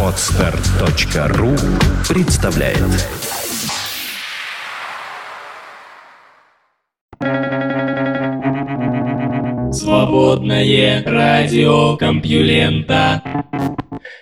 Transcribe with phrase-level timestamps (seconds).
[0.00, 1.56] Отстар.ру
[2.08, 2.78] представляет
[9.74, 13.22] Свободное радио Компьюлента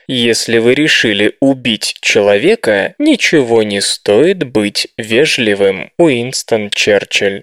[0.07, 5.91] Если вы решили убить человека, ничего не стоит быть вежливым.
[5.99, 7.43] Уинстон Черчилль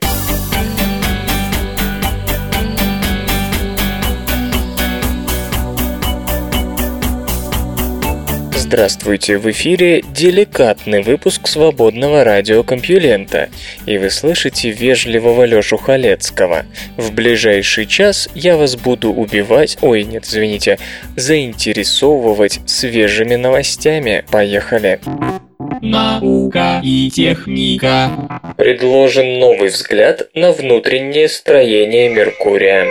[8.71, 13.50] Здравствуйте, в эфире деликатный выпуск свободного радиокомпьюлента,
[13.87, 16.68] и вы слышите вежливого Лёшу Халецкого.
[16.95, 20.78] В ближайший час я вас буду убивать, ой, нет, извините,
[21.15, 24.23] заинтересовывать свежими новостями.
[24.29, 25.00] Поехали!
[25.81, 28.11] Наука и техника.
[28.56, 32.86] Предложен новый взгляд на внутреннее строение Меркурия.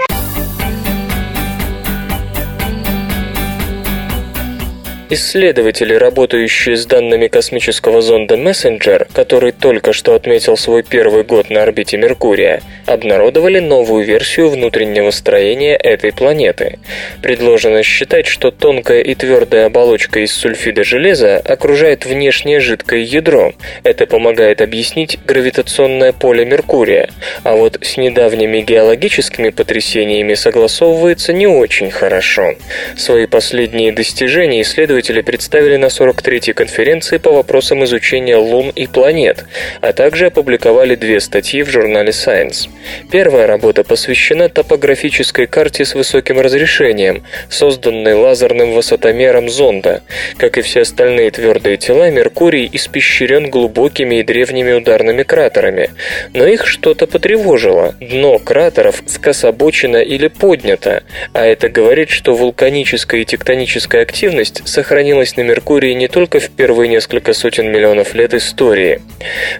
[5.10, 11.62] Исследователи, работающие с данными космического зонда Messenger, который только что отметил свой первый год на
[11.62, 16.78] орбите Меркурия, обнародовали новую версию внутреннего строения этой планеты.
[17.22, 23.54] Предложено считать, что тонкая и твердая оболочка из сульфида железа окружает внешнее жидкое ядро.
[23.84, 27.08] Это помогает объяснить гравитационное поле Меркурия,
[27.44, 32.56] а вот с недавними геологическими потрясениями согласовывается не очень хорошо.
[32.94, 39.44] Свои последние достижения исследователи исследователи представили на 43-й конференции по вопросам изучения Лун и планет,
[39.80, 42.68] а также опубликовали две статьи в журнале Science.
[43.10, 50.02] Первая работа посвящена топографической карте с высоким разрешением, созданной лазерным высотомером зонда.
[50.36, 55.90] Как и все остальные твердые тела, Меркурий испещрен глубокими и древними ударными кратерами.
[56.34, 57.94] Но их что-то потревожило.
[58.00, 61.02] Дно кратеров скособочено или поднято,
[61.32, 66.48] а это говорит, что вулканическая и тектоническая активность сохраняется сохранилась на Меркурии не только в
[66.48, 69.02] первые несколько сотен миллионов лет истории.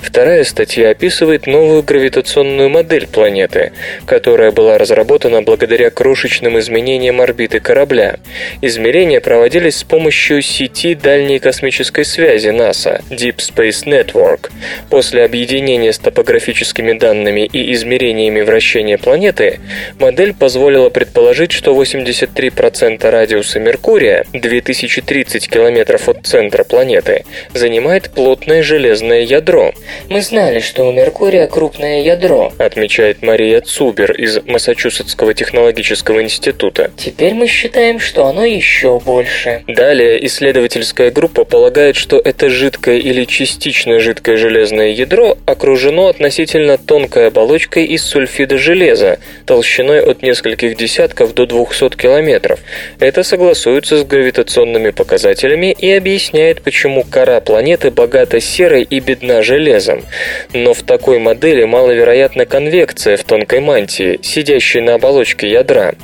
[0.00, 3.72] Вторая статья описывает новую гравитационную модель планеты,
[4.06, 8.16] которая была разработана благодаря крошечным изменениям орбиты корабля.
[8.62, 14.50] Измерения проводились с помощью сети дальней космической связи НАСА Deep Space Network.
[14.88, 19.60] После объединения с топографическими данными и измерениями вращения планеты,
[19.98, 28.62] модель позволила предположить, что 83% радиуса Меркурия 2300 30 километров от центра планеты, занимает плотное
[28.62, 29.72] железное ядро.
[30.08, 36.92] «Мы знали, что у Меркурия крупное ядро», отмечает Мария Цубер из Массачусетского технологического института.
[36.96, 39.64] «Теперь мы считаем, что оно еще больше».
[39.66, 47.26] Далее исследовательская группа полагает, что это жидкое или частично жидкое железное ядро окружено относительно тонкой
[47.26, 52.60] оболочкой из сульфида железа, толщиной от нескольких десятков до 200 километров.
[53.00, 59.42] Это согласуется с гравитационными показателями показателями и объясняет, почему кора планеты богата серой и бедна
[59.42, 60.04] железом.
[60.52, 65.94] Но в такой модели маловероятна конвекция в тонкой мантии, сидящей на оболочке ядра.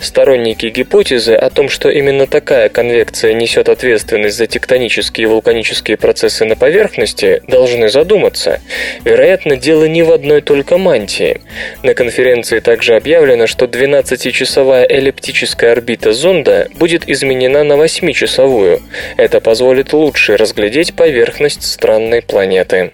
[0.00, 6.44] Сторонники гипотезы о том, что именно такая конвекция несет ответственность за тектонические и вулканические процессы
[6.44, 8.60] на поверхности, должны задуматься.
[9.04, 11.42] Вероятно, дело не в одной только мантии.
[11.84, 18.82] На конференции также объявлено, что 12-часовая эллиптическая орбита зонда будет изменена на 8-часовую световую.
[19.16, 22.92] Это позволит лучше разглядеть поверхность странной планеты.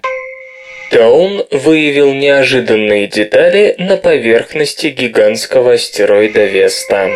[0.91, 7.11] Таун выявил неожиданные детали на поверхности гигантского астероида Веста.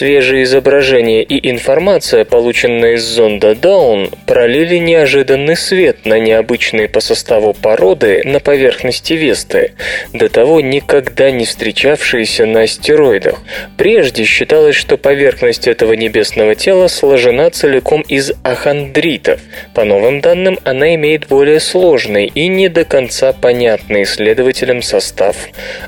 [0.00, 7.52] Свежие изображения и информация, полученная из зонда Даун, пролили неожиданный свет на необычные по составу
[7.52, 9.74] породы на поверхности Весты,
[10.14, 13.42] до того никогда не встречавшиеся на астероидах.
[13.76, 19.42] Прежде считалось, что поверхность этого небесного тела сложена целиком из ахондритов.
[19.74, 25.36] По новым данным, она имеет более сложный и не до конца понятный исследователям состав.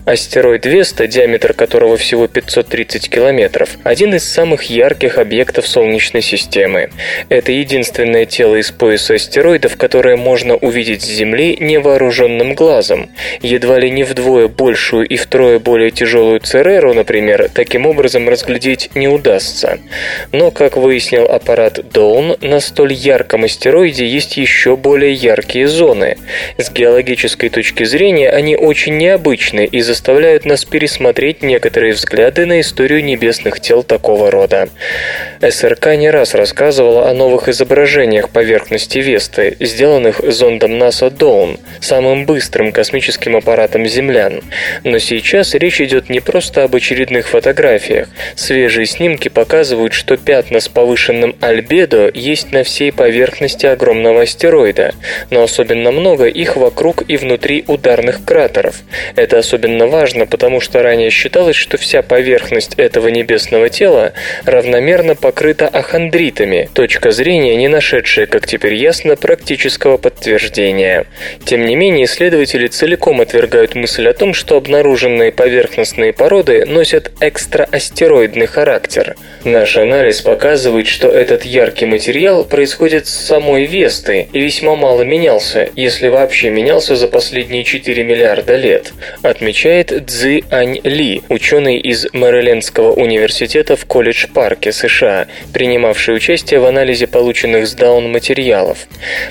[0.04, 6.90] Астероид Веста, диаметр которого всего 530 километров, один один из самых ярких объектов Солнечной системы.
[7.28, 13.10] Это единственное тело из пояса астероидов, которое можно увидеть с Земли невооруженным глазом.
[13.42, 19.06] Едва ли не вдвое большую и втрое более тяжелую Цереру, например, таким образом разглядеть не
[19.06, 19.78] удастся.
[20.32, 26.16] Но, как выяснил аппарат Доун, на столь ярком астероиде есть еще более яркие зоны.
[26.58, 33.04] С геологической точки зрения они очень необычны и заставляют нас пересмотреть некоторые взгляды на историю
[33.04, 34.70] небесных тел такого рода.
[35.46, 42.72] СРК не раз рассказывала о новых изображениях поверхности Весты, сделанных зондом НАСА Dawn, самым быстрым
[42.72, 44.40] космическим аппаратом землян.
[44.82, 48.08] Но сейчас речь идет не просто об очередных фотографиях.
[48.34, 54.94] Свежие снимки показывают, что пятна с повышенным альбедо есть на всей поверхности огромного астероида,
[55.28, 58.76] но особенно много их вокруг и внутри ударных кратеров.
[59.16, 63.81] Это особенно важно, потому что ранее считалось, что вся поверхность этого небесного тела
[64.44, 71.06] равномерно покрыта ахондритами, точка зрения, не нашедшая, как теперь ясно, практического подтверждения.
[71.44, 78.46] Тем не менее, исследователи целиком отвергают мысль о том, что обнаруженные поверхностные породы носят экстраастероидный
[78.46, 79.16] характер.
[79.44, 85.68] Наш анализ показывает, что этот яркий материал происходит с самой Весты и весьма мало менялся,
[85.74, 88.92] если вообще менялся за последние 4 миллиарда лет,
[89.22, 97.06] отмечает Цзи Ань Ли, ученый из Мэрилендского университета в Колледж-парке, США, принимавший участие в анализе
[97.06, 98.86] полученных с Даун материалов.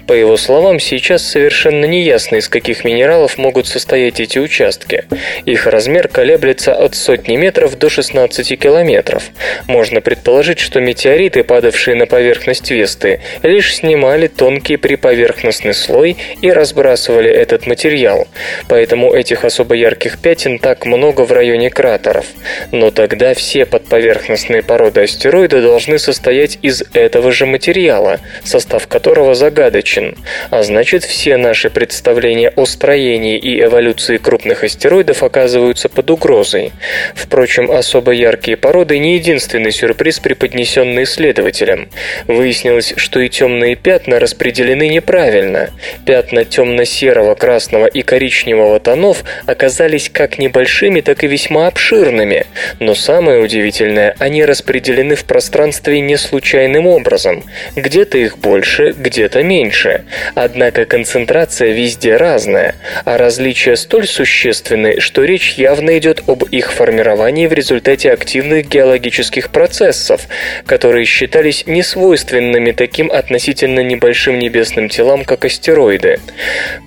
[0.07, 5.06] По его словам, сейчас совершенно неясно, из каких минералов могут состоять эти участки.
[5.45, 9.24] Их размер колеблется от сотни метров до 16 километров.
[9.68, 17.30] Можно предположить, что метеориты, падавшие на поверхность Весты, лишь снимали тонкий приповерхностный слой и разбрасывали
[17.30, 18.27] этот материал.
[18.68, 22.25] Поэтому этих особо ярких пятен так много в районе кратеров.
[22.72, 24.21] Но тогда все подповерхностные
[24.64, 30.16] породы астероида должны состоять из этого же материала, состав которого загадочен.
[30.50, 36.72] А значит, все наши представления о строении и эволюции крупных астероидов оказываются под угрозой.
[37.16, 41.90] Впрочем, особо яркие породы не единственный сюрприз, преподнесенный исследователям.
[42.28, 45.70] Выяснилось, что и темные пятна распределены неправильно.
[46.06, 52.46] Пятна темно-серого, красного и коричневого тонов оказались как небольшими, так и весьма обширными.
[52.80, 57.44] Но самое удивительное, они распределены в пространстве не случайным образом.
[57.75, 60.04] Где-то их больше, где-то меньше.
[60.36, 62.75] Однако концентрация везде разная,
[63.06, 69.50] а различия столь существенны, что речь явно идет об их формировании в результате активных геологических
[69.50, 70.28] процессов,
[70.66, 76.19] которые считались несвойственными таким относительно небольшим небесным телам, как астероиды.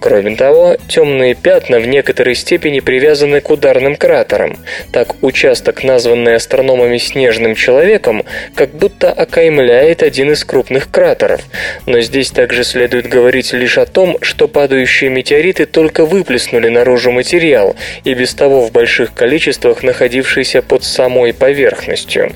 [0.00, 4.58] Кроме того, темные пятна в некоторой степени привязаны к ударным кратерам.
[4.92, 8.24] Так, участок, названный астрономами «снежным человеком»,
[8.54, 11.42] как будто окаймляет один из крупных кратеров.
[11.86, 17.76] Но здесь также следует говорить лишь о том, что падающие метеориты только выплеснули наружу материал,
[18.02, 22.32] и без того в больших количествах находившийся под самой поверхностью.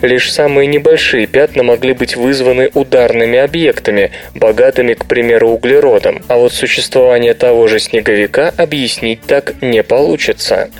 [0.00, 6.52] Лишь самые небольшие пятна могли быть вызваны ударными объектами, богатыми, к примеру, углеродом, а вот
[6.54, 10.70] существование того же снеговика объяснить так не получится.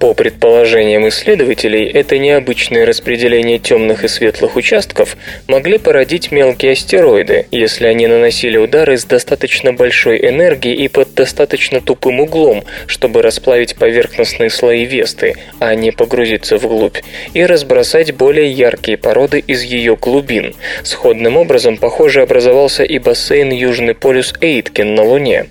[0.00, 5.16] По предположениям исследователей, это необычное распределение темных и светлых участков
[5.48, 11.80] могли породить мелкие астероиды, если они наносили удары с достаточно большой энергией и под достаточно
[11.80, 16.98] тупым углом, чтобы расплавить поверхностные слои Весты, а не погрузиться вглубь,
[17.34, 20.54] и разбросать более яркие породы из ее глубин.
[20.84, 25.46] Сходным образом, похоже, образовался и бассейн Южный полюс Эйткин на Луне.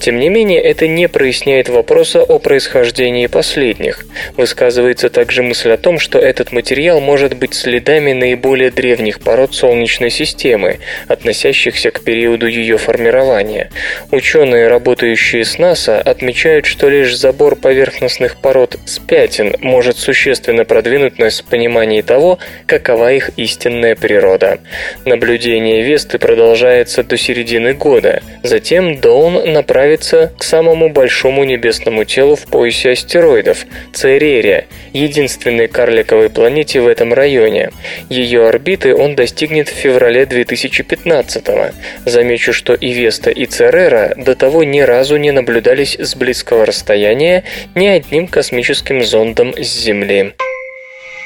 [0.00, 4.06] Тем не менее, это не проясняет вопроса о происхождении последних.
[4.38, 10.10] Высказывается также мысль о том, что этот материал может быть следами наиболее древних пород Солнечной
[10.10, 10.78] системы,
[11.08, 13.70] относящихся к периоду ее формирования.
[14.10, 21.18] Ученые, работающие с НАСА, отмечают, что лишь забор поверхностных пород с пятен может существенно продвинуть
[21.18, 24.58] нас в понимании того, какова их истинная природа.
[25.04, 28.22] Наблюдение Весты продолжается до середины года.
[28.42, 36.75] Затем Доун направится к самому большому небесному телу в поясе астероидов– Церерия, единственной карликовой планете
[36.78, 37.70] в этом районе.
[38.08, 41.72] Ее орбиты он достигнет в феврале 2015 -го.
[42.04, 47.44] Замечу, что и Веста, и Церера до того ни разу не наблюдались с близкого расстояния
[47.74, 50.34] ни одним космическим зондом с Земли.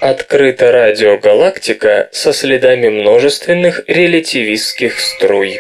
[0.00, 5.58] Открыта радиогалактика со следами множественных релятивистских струй.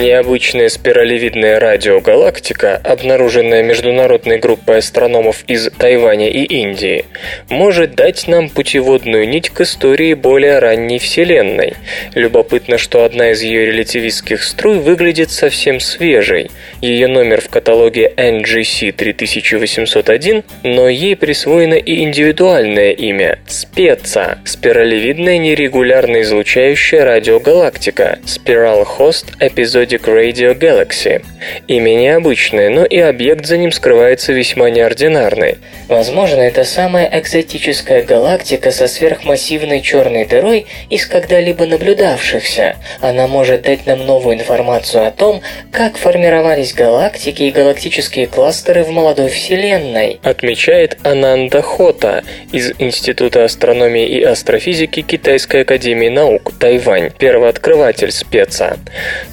[0.00, 7.04] Необычная спиралевидная радиогалактика, обнаруженная международной группой астрономов из Тайваня и Индии,
[7.48, 11.74] может дать нам путеводную нить к истории более ранней Вселенной.
[12.14, 16.48] Любопытно, что одна из ее релятивистских струй выглядит совсем свежей.
[16.80, 26.22] Ее номер в каталоге NGC 3801, но ей присвоено и индивидуальное имя– Спеца– спиралевидная нерегулярно
[26.22, 31.22] излучающая радиогалактика Spiral Host Episodic Periodic Radio Galaxy.
[31.66, 35.58] Имя необычное, но и объект за ним скрывается весьма неординарный.
[35.88, 42.76] Возможно, это самая экзотическая галактика со сверхмассивной черной дырой из когда-либо наблюдавшихся.
[43.00, 45.40] Она может дать нам новую информацию о том,
[45.72, 50.20] как формировались галактики и галактические кластеры в молодой Вселенной.
[50.22, 58.76] Отмечает Ананда Хота из Института астрономии и астрофизики Китайской академии наук, Тайвань, первооткрыватель спеца.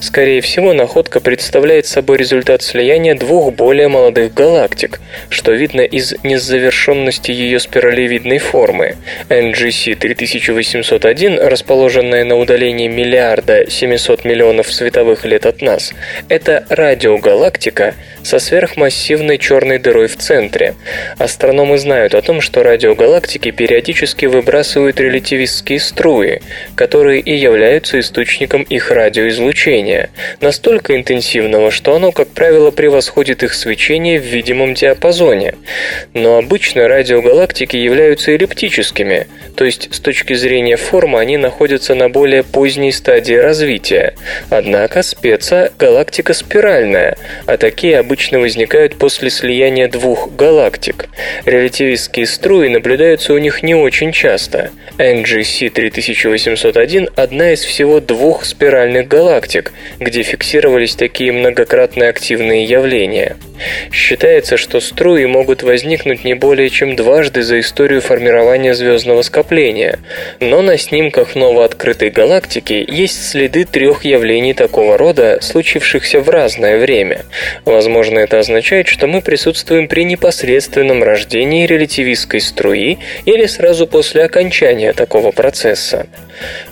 [0.00, 7.32] Скорее всего, находка представляет собой результат слияния двух более молодых галактик, что видно из незавершенности
[7.32, 8.94] ее спиралевидной формы.
[9.28, 15.92] NGC 3801, расположенная на удалении миллиарда 700 миллионов световых лет от нас,
[16.28, 20.74] это радиогалактика со сверхмассивной черной дырой в центре.
[21.18, 26.40] Астрономы знают о том, что радиогалактики периодически выбрасывают релятивистские струи,
[26.76, 34.20] которые и являются источником их радиоизлучения, настолько интенсивного, что оно, как правило, превосходит их свечение
[34.20, 35.54] в видимом диапазоне.
[36.14, 39.26] Но обычно радиогалактики являются эллиптическими,
[39.56, 44.14] то есть с точки зрения формы они находятся на более поздней стадии развития.
[44.50, 47.16] Однако спеца– галактика спиральная,
[47.46, 51.08] а такие обычно возникают после слияния двух галактик.
[51.44, 54.70] Релятивистские струи наблюдаются у них не очень часто.
[54.98, 63.36] NGC 3801– одна из всего двух спиральных галактик, где фиксировались такие многократно активные явления.
[63.92, 69.98] Считается, что струи могут возникнуть не более чем дважды за историю формирования звездного скопления,
[70.40, 77.24] но на снимках новооткрытой галактики есть следы трех явлений такого рода, случившихся в разное время.
[77.64, 84.92] Возможно, это означает, что мы присутствуем при непосредственном рождении релятивистской струи или сразу после окончания
[84.92, 86.06] такого процесса.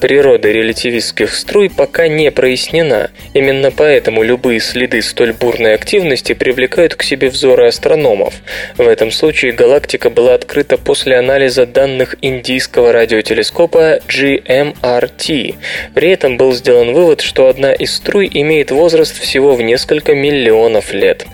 [0.01, 3.11] Природа релятивистских струй пока не прояснена.
[3.33, 8.35] Именно поэтому любые следы столь бурной активности привлекают к себе взоры астрономов.
[8.77, 15.55] В этом случае галактика была открыта после анализа данных индийского радиотелескопа GMRT.
[15.95, 20.93] При этом был сделан вывод, что одна из струй имеет возраст всего в несколько миллионов
[20.93, 21.27] лет.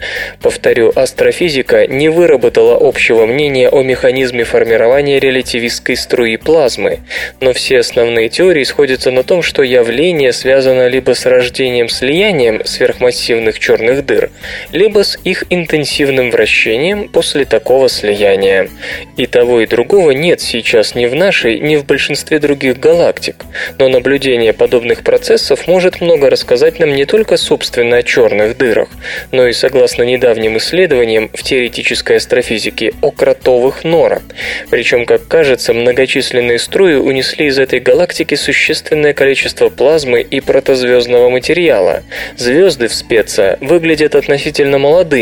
[0.42, 7.00] Повторю, астрофизика не выработала общего мнения о механизме формирования релятивистской струи плазмы,
[7.40, 13.59] но все основные теории сходятся на том, что явление связано либо с рождением слиянием сверхмассивных
[13.59, 14.30] черных дыр,
[14.73, 18.68] либо с их интенсивным вращением после такого слияния.
[19.16, 23.44] И того и другого нет сейчас ни в нашей, ни в большинстве других галактик,
[23.78, 28.88] но наблюдение подобных процессов может много рассказать нам не только собственно о черных дырах,
[29.32, 34.22] но и согласно недавним исследованиям в теоретической астрофизике о кротовых норах.
[34.70, 42.02] Причем, как кажется, многочисленные струи унесли из этой галактики существенное количество плазмы и протозвездного материала.
[42.37, 45.19] Звезды в спеца выглядят относительно молодыми,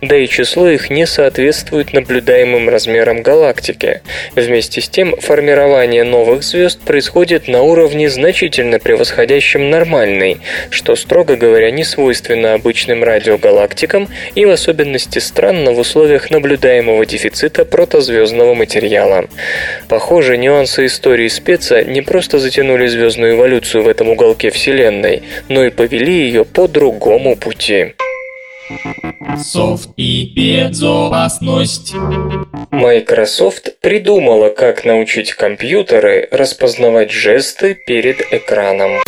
[0.00, 4.02] да и число их не соответствует наблюдаемым размерам галактики.
[4.34, 10.38] Вместе с тем, формирование новых звезд происходит на уровне значительно превосходящем нормальный,
[10.70, 17.64] что, строго говоря, не свойственно обычным радиогалактикам и в особенности странно в условиях наблюдаемого дефицита
[17.64, 19.26] протозвездного материала.
[19.88, 25.70] Похоже, нюансы истории спеца не просто затянули звездную эволюцию в этом уголке Вселенной, но и
[25.70, 27.94] повели ее по другому пути.
[29.36, 31.94] Софт и безопасность.
[32.70, 39.02] Microsoft придумала, как научить компьютеры распознавать жесты перед экраном.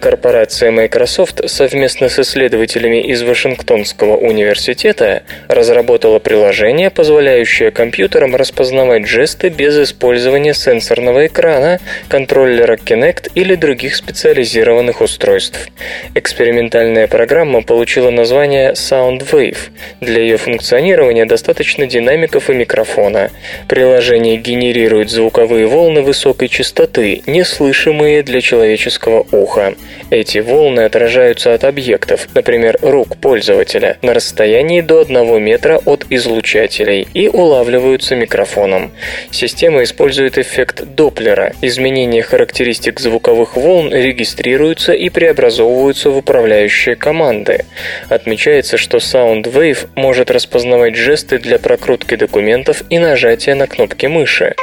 [0.00, 9.76] Корпорация Microsoft совместно с исследователями из Вашингтонского университета разработала приложение, позволяющее компьютерам распознавать жесты без
[9.76, 15.68] использования сенсорного экрана, контроллера Kinect или других специализированных устройств.
[16.14, 19.58] Экспериментальная программа получила название SoundWave.
[20.00, 23.30] Для ее функционирования достаточно динамиков и микрофона.
[23.68, 29.74] Приложение генерирует звуковые волны высокой частоты, неслышимые для человеческого уха.
[30.10, 37.06] Эти волны отражаются от объектов, например, рук пользователя, на расстоянии до 1 метра от излучателей
[37.14, 38.90] и улавливаются микрофоном.
[39.30, 41.52] Система использует эффект Доплера.
[41.62, 47.64] Изменения характеристик звуковых волн регистрируются и преобразовываются в управляющие команды.
[48.08, 54.54] Отмечается, что SoundWave может распознавать жесты для прокрутки документов и нажатия на кнопки мыши.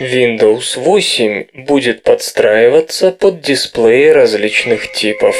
[0.00, 5.36] Windows 8 будет подстраиваться под дисплеи различных типов.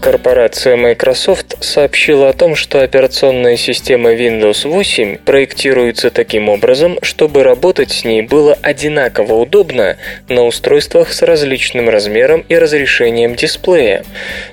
[0.00, 7.90] Корпорация Microsoft сообщила о том, что операционная система Windows 8 проектируется таким образом, чтобы работать
[7.90, 9.96] с ней было одинаково удобно
[10.28, 14.04] на устройствах с различным размером и разрешением дисплея.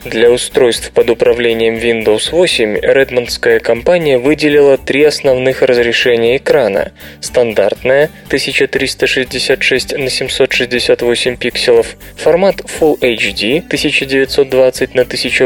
[0.03, 6.91] Для устройств под управлением Windows 8 редмондская компания выделила три основных разрешения экрана.
[7.21, 15.44] Стандартное 1366 на 768 пикселов, формат Full HD 1920 на 1080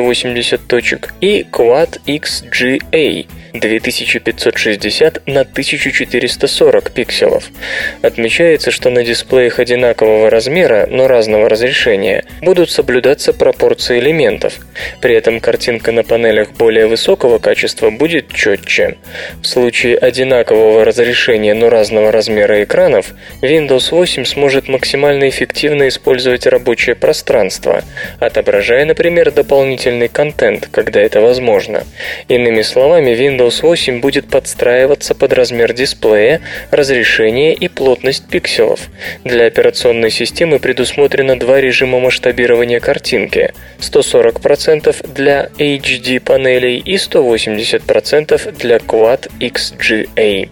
[0.67, 7.49] точек и Quad XGA 2560 на 1440 пикселов.
[8.01, 14.53] Отмечается, что на дисплеях одинакового размера, но разного разрешения, будут соблюдаться пропорции элементов.
[15.01, 18.97] При этом картинка на панелях более высокого качества будет четче.
[19.41, 26.95] В случае одинакового разрешения, но разного размера экранов, Windows 8 сможет максимально эффективно использовать рабочее
[26.95, 27.83] пространство,
[28.19, 29.31] отображая, например,
[29.79, 31.83] дополнительный контент, когда это возможно.
[32.27, 38.79] Иными словами, Windows Windows 8 будет подстраиваться под размер дисплея, разрешение и плотность пикселов.
[39.23, 48.77] Для операционной системы предусмотрено два режима масштабирования картинки– 140% для HD панелей и 180% для
[48.77, 50.49] Quad XGA.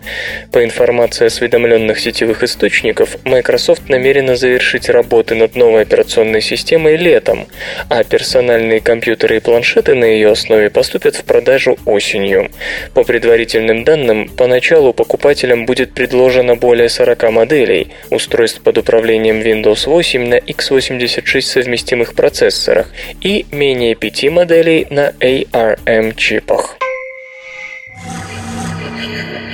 [0.52, 7.48] По информации осведомленных сетевых источников, Microsoft намерена завершить работы над новой операционной системой летом,
[7.90, 8.82] а персональные
[9.18, 12.52] компьютеры и планшеты на ее основе поступят в продажу осенью.
[12.94, 20.28] По предварительным данным, поначалу покупателям будет предложено более 40 моделей устройств под управлением Windows 8
[20.28, 22.88] на x86 совместимых процессорах
[23.22, 26.78] и менее 5 моделей на ARM чипах.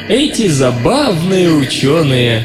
[0.10, 2.44] Эти забавные ученые.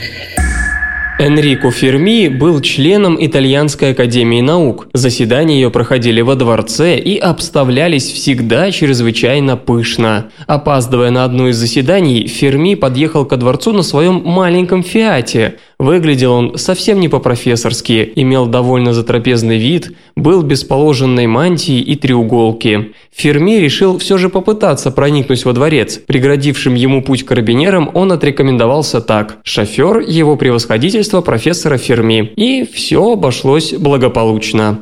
[1.20, 4.86] Энрико Ферми был членом Итальянской академии наук.
[4.92, 10.30] Заседания ее проходили во дворце и обставлялись всегда чрезвычайно пышно.
[10.46, 15.58] Опаздывая на одно из заседаний, Ферми подъехал ко дворцу на своем маленьком «Фиате».
[15.78, 22.94] Выглядел он совсем не по-профессорски, имел довольно затрапезный вид, был без положенной мантии и треуголки.
[23.12, 26.00] Ферми решил все же попытаться проникнуть во дворец.
[26.04, 29.38] Преградившим ему путь карабинерам он отрекомендовался так.
[29.44, 32.32] Шофер его превосходительства профессора Ферми.
[32.34, 34.80] И все обошлось благополучно.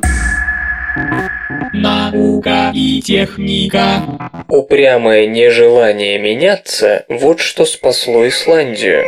[1.73, 4.01] Наука и техника.
[4.47, 9.03] Упрямое нежелание меняться– вот что спасло Исландию.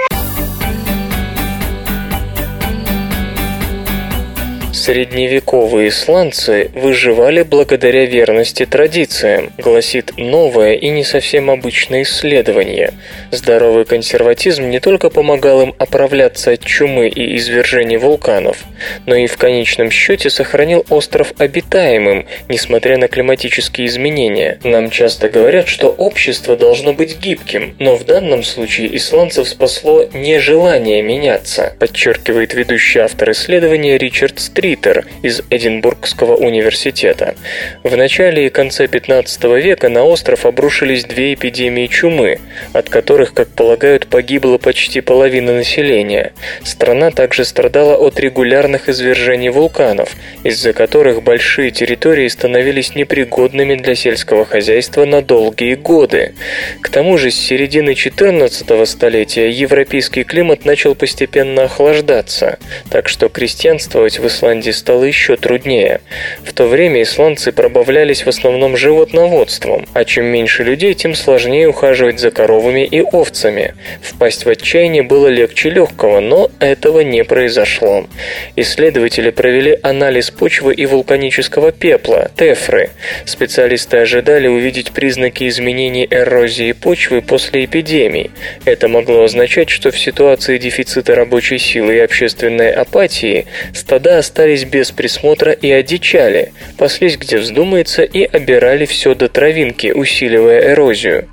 [4.90, 12.96] Средневековые исландцы выживали благодаря верности традициям, гласит новое и не совсем обычное исследование.
[13.30, 18.58] Здоровый консерватизм не только помогал им оправляться от чумы и извержений вулканов,
[19.06, 24.58] но и в конечном счете сохранил остров обитаемым, несмотря на климатические изменения.
[24.64, 31.04] Нам часто говорят, что общество должно быть гибким, но в данном случае исландцев спасло нежелание
[31.04, 37.36] меняться, подчеркивает ведущий автор исследования Ричард Стрит Ритер из Эдинбургского университета.
[37.84, 42.40] В начале и конце 15 века на остров обрушились две эпидемии чумы,
[42.72, 46.32] от которых, как полагают, погибла почти половина населения.
[46.64, 54.46] Страна также страдала от регулярных извержений вулканов, из-за которых большие территории становились непригодными для сельского
[54.46, 56.36] хозяйства на долгие годы.
[56.82, 64.20] К тому же с середины 14 столетия европейский климат начал постепенно охлаждаться, так что крестьянствовать
[64.20, 66.02] в Исландии Исландии стало еще труднее.
[66.44, 72.20] В то время исландцы пробавлялись в основном животноводством, а чем меньше людей, тем сложнее ухаживать
[72.20, 73.76] за коровами и овцами.
[74.02, 78.08] Впасть в отчаяние было легче легкого, но этого не произошло.
[78.56, 82.90] Исследователи провели анализ почвы и вулканического пепла, тефры.
[83.26, 88.32] Специалисты ожидали увидеть признаки изменений эрозии почвы после эпидемий.
[88.66, 94.66] Это могло означать, что в ситуации дефицита рабочей силы и общественной апатии стада остались остались
[94.66, 101.28] без присмотра и одичали, паслись где вздумается и обирали все до травинки, усиливая эрозию.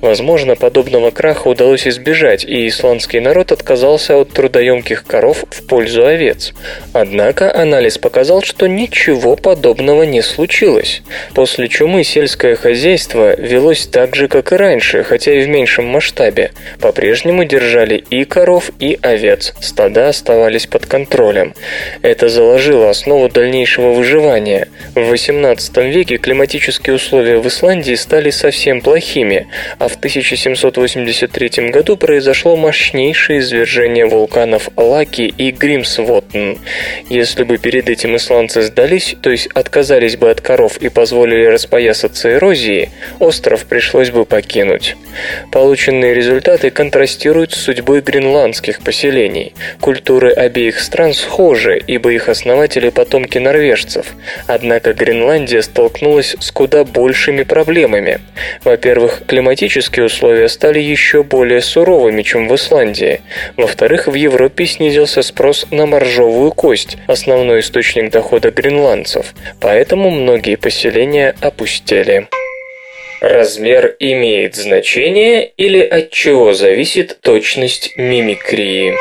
[0.00, 6.54] Возможно, подобного краха удалось избежать, и исландский народ отказался от трудоемких коров в пользу овец.
[6.92, 11.02] Однако анализ показал, что ничего подобного не случилось.
[11.34, 16.52] После чумы сельское хозяйство велось так же, как и раньше, хотя и в меньшем масштабе.
[16.80, 19.54] По-прежнему держали и коров, и овец.
[19.60, 21.54] Стада оставались под контролем.
[22.02, 24.66] Это заложило положило основу дальнейшего выживания.
[24.96, 29.46] В XVIII веке климатические условия в Исландии стали совсем плохими,
[29.78, 36.54] а в 1783 году произошло мощнейшее извержение вулканов Лаки и Гримсвотн.
[37.08, 42.32] Если бы перед этим исландцы сдались, то есть отказались бы от коров и позволили распоясаться
[42.32, 42.90] эрозии,
[43.20, 44.96] остров пришлось бы покинуть.
[45.52, 49.54] Полученные результаты контрастируют с судьбой гренландских поселений.
[49.80, 54.14] Культуры обеих стран схожи, ибо их основатели потомки норвежцев.
[54.46, 58.20] Однако Гренландия столкнулась с куда большими проблемами.
[58.64, 63.20] Во-первых, климатические условия стали еще более суровыми, чем в Исландии.
[63.58, 69.34] Во-вторых, в Европе снизился спрос на моржовую кость, основной источник дохода гренландцев.
[69.60, 72.28] Поэтому многие поселения опустели.
[73.20, 78.94] Размер имеет значение или от чего зависит точность мимикрии?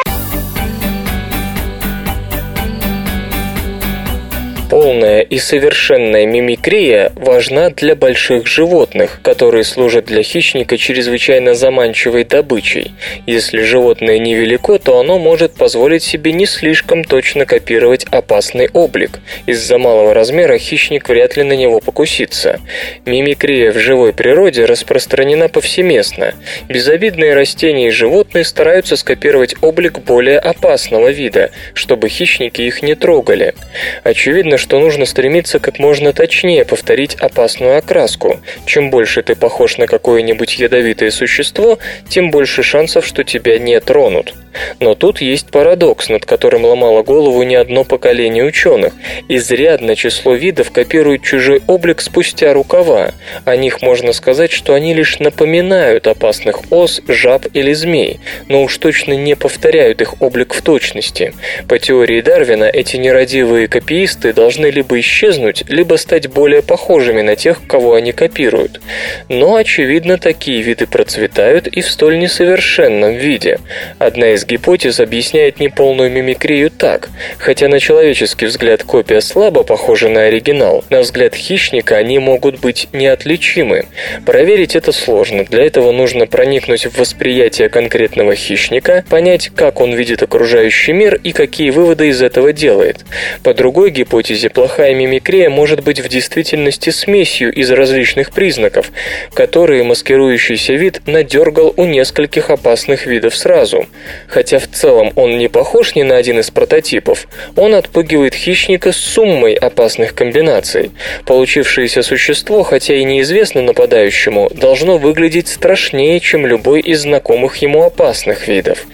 [4.79, 12.91] Полная и совершенная мимикрия важна для больших животных, которые служат для хищника чрезвычайно заманчивой добычей.
[13.25, 19.19] Если животное невелико, то оно может позволить себе не слишком точно копировать опасный облик.
[19.47, 22.59] Из-за малого размера хищник вряд ли на него покусится.
[23.07, 26.35] Мимикрия в живой природе распространена повсеместно.
[26.69, 33.55] Безобидные растения и животные стараются скопировать облик более опасного вида, чтобы хищники их не трогали.
[34.03, 38.41] Очевидно, что нужно стремиться как можно точнее повторить опасную окраску.
[38.65, 44.33] Чем больше ты похож на какое-нибудь ядовитое существо, тем больше шансов, что тебя не тронут.
[44.79, 48.93] Но тут есть парадокс, над которым ломало голову не одно поколение ученых.
[49.29, 53.11] Изрядно число видов копируют чужой облик спустя рукава.
[53.45, 58.77] О них можно сказать, что они лишь напоминают опасных ос, жаб или змей, но уж
[58.77, 61.33] точно не повторяют их облик в точности.
[61.69, 67.61] По теории Дарвина, эти нерадивые копиисты должны либо исчезнуть, либо стать более похожими на тех,
[67.67, 68.81] кого они копируют.
[69.29, 73.59] Но, очевидно, такие виды процветают и в столь несовершенном виде.
[73.99, 77.09] Одна из гипотез объясняет неполную мимикрию так.
[77.37, 82.87] Хотя на человеческий взгляд копия слабо похожа на оригинал, на взгляд хищника они могут быть
[82.93, 83.85] неотличимы.
[84.25, 85.45] Проверить это сложно.
[85.45, 91.31] Для этого нужно проникнуть в восприятие конкретного хищника, понять, как он видит окружающий мир и
[91.31, 93.05] какие выводы из этого делает.
[93.43, 98.91] По другой гипотезе, плохая мимикрия может быть в действительности смесью из различных признаков,
[99.33, 103.87] которые маскирующийся вид надергал у нескольких опасных видов сразу.
[104.27, 108.97] Хотя в целом он не похож ни на один из прототипов, он отпугивает хищника с
[108.97, 110.91] суммой опасных комбинаций.
[111.25, 118.47] Получившееся существо, хотя и неизвестно нападающему, должно выглядеть страшнее, чем любой из знакомых ему опасных
[118.47, 118.85] видов.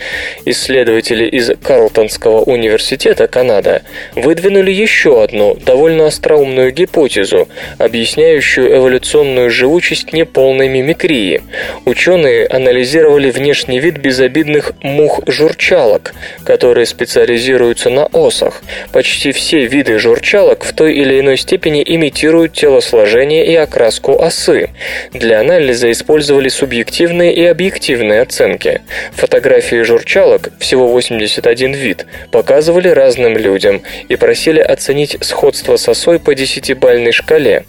[0.45, 3.81] Исследователи из Карлтонского университета Канада
[4.15, 11.41] выдвинули еще одну, довольно остроумную гипотезу, объясняющую эволюционную живучесть неполной мимикрии.
[11.85, 16.13] Ученые анализировали внешний вид безобидных мух журчалок,
[16.45, 18.61] которые специализируются на осах.
[18.91, 24.69] Почти все виды журчалок в той или иной степени имитируют телосложение и окраску осы.
[25.13, 28.81] Для анализа использовали субъективные и объективные оценки.
[29.13, 36.35] Фотографии журчалок, всего 81 вид, показывали разным людям и просили оценить сходство с осой по
[36.35, 37.65] десятибальной шкале.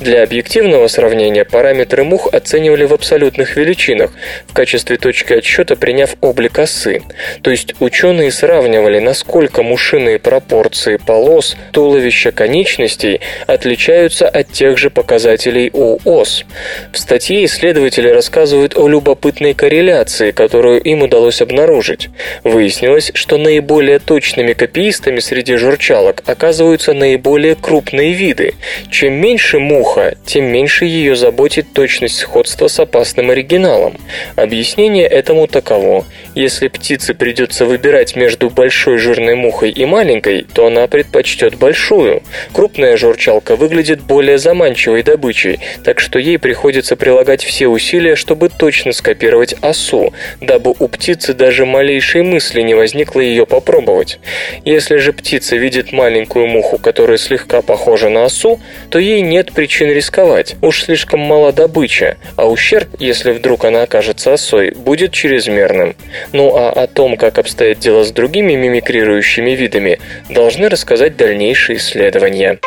[0.00, 4.12] Для объективного сравнения параметры мух оценивали в абсолютных величинах,
[4.46, 7.02] в качестве точки отсчета приняв облик осы.
[7.42, 15.70] То есть ученые сравнивали, насколько мушиные пропорции полос, туловища конечностей отличаются от тех же показателей
[15.72, 16.44] у ос.
[16.92, 22.08] В статье исследователи рассказывают о любопытной корреляции, которую им удалось обнаружить.
[22.42, 28.54] Выяснилось, что наиболее точными копиистами среди журчалок оказываются наиболее крупные виды.
[28.90, 33.98] Чем меньше муха, тем меньше ее заботит точность сходства с опасным оригиналом.
[34.36, 36.04] Объяснение этому таково.
[36.34, 42.22] Если птице придется выбирать между большой жирной мухой и маленькой, то она предпочтет большую.
[42.52, 48.92] Крупная журчалка выглядит более заманчивой добычей, так что ей приходится прилагать все усилия, чтобы точно
[48.92, 54.18] скопировать осу, дабы у птицы даже малейшей мысли не возникло ее попробовать.
[54.64, 59.90] Если же птица видит маленькую муху, которая слегка похожа на осу, то ей нет причин
[59.90, 65.94] рисковать, уж слишком мала добыча, а ущерб, если вдруг она окажется осой, будет чрезмерным.
[66.32, 72.58] Ну а о том, как обстоят дела с другими мимикрирующими видами, должны рассказать дальнейшие исследования.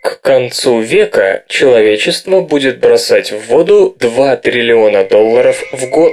[0.00, 6.12] К концу века человечество будет бросать в воду 2 триллиона долларов в год.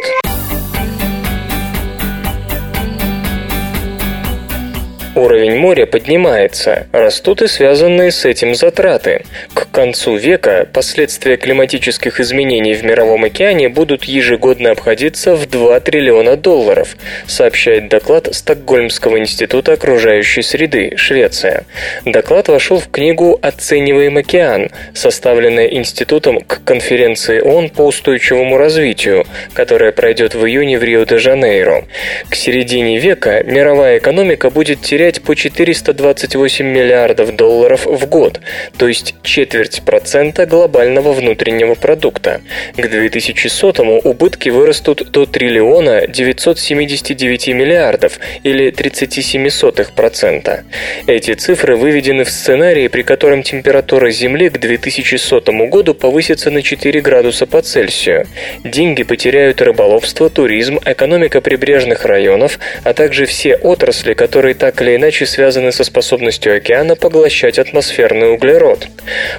[5.15, 9.23] Уровень моря поднимается, растут и связанные с этим затраты.
[9.53, 16.35] К концу века последствия климатических изменений в Мировом океане будут ежегодно обходиться в 2 триллиона
[16.35, 16.97] долларов,
[17.27, 21.65] сообщает доклад Стокгольмского института окружающей среды, Швеция.
[22.05, 29.91] Доклад вошел в книгу «Оцениваем океан», составленная институтом к конференции ООН по устойчивому развитию, которая
[29.91, 31.85] пройдет в июне в Рио-де-Жанейро.
[32.29, 38.39] К середине века мировая экономика будет терять по 428 миллиардов долларов в год,
[38.77, 42.41] то есть четверть процента глобального внутреннего продукта.
[42.77, 50.63] К 2100-му убытки вырастут до триллиона 979 миллиардов или 37%.
[51.07, 57.01] Эти цифры выведены в сценарии, при котором температура Земли к 2100 году повысится на 4
[57.01, 58.25] градуса по Цельсию.
[58.63, 65.25] Деньги потеряют рыболовство, туризм, экономика прибрежных районов, а также все отрасли, которые так или иначе
[65.25, 68.87] связаны со способностью океана поглощать атмосферный углерод.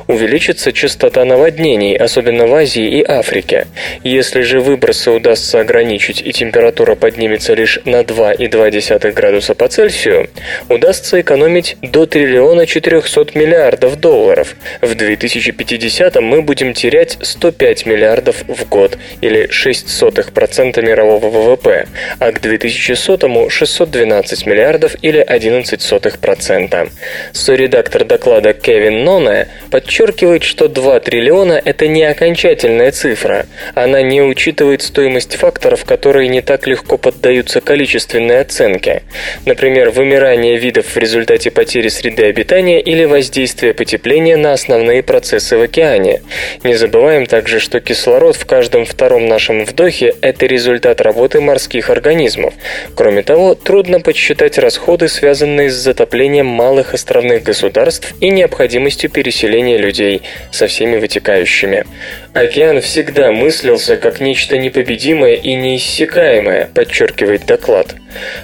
[0.07, 3.67] Увеличится частота наводнений, особенно в Азии и Африке.
[4.03, 10.29] Если же выбросы удастся ограничить и температура поднимется лишь на 2,2 градуса по Цельсию,
[10.69, 14.57] удастся экономить до триллиона 400 миллиардов долларов.
[14.81, 21.87] В 2050 мы будем терять 105 миллиардов в год, или 0,06% мирового ВВП,
[22.19, 26.91] а к 2100 612 миллиардов или 11%.
[27.33, 33.47] Соредактор доклада Кевин Ноне подчеркивает, что 2 триллиона– это не окончательная цифра.
[33.75, 39.03] Она не учитывает стоимость факторов, которые не так легко поддаются количественной оценке.
[39.45, 45.63] Например, вымирание видов в результате потери среды обитания или воздействие потепления на основные процессы в
[45.63, 46.23] океане.
[46.63, 52.55] Не забываем также, что кислород в каждом втором нашем вдохе– это результат работы морских организмов.
[52.95, 60.23] Кроме того, трудно подсчитать расходы, связанные с затоплением малых островных государств и необходимостью переселения людей
[60.51, 61.85] со всеми вытекающими.
[62.33, 67.95] Океан всегда мыслился как нечто непобедимое и неиссякаемое, подчеркивает доклад.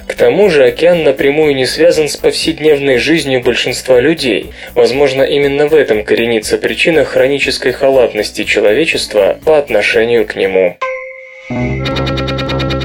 [0.07, 4.51] К тому же океан напрямую не связан с повседневной жизнью большинства людей.
[4.75, 10.77] Возможно, именно в этом коренится причина хронической халатности человечества по отношению к нему.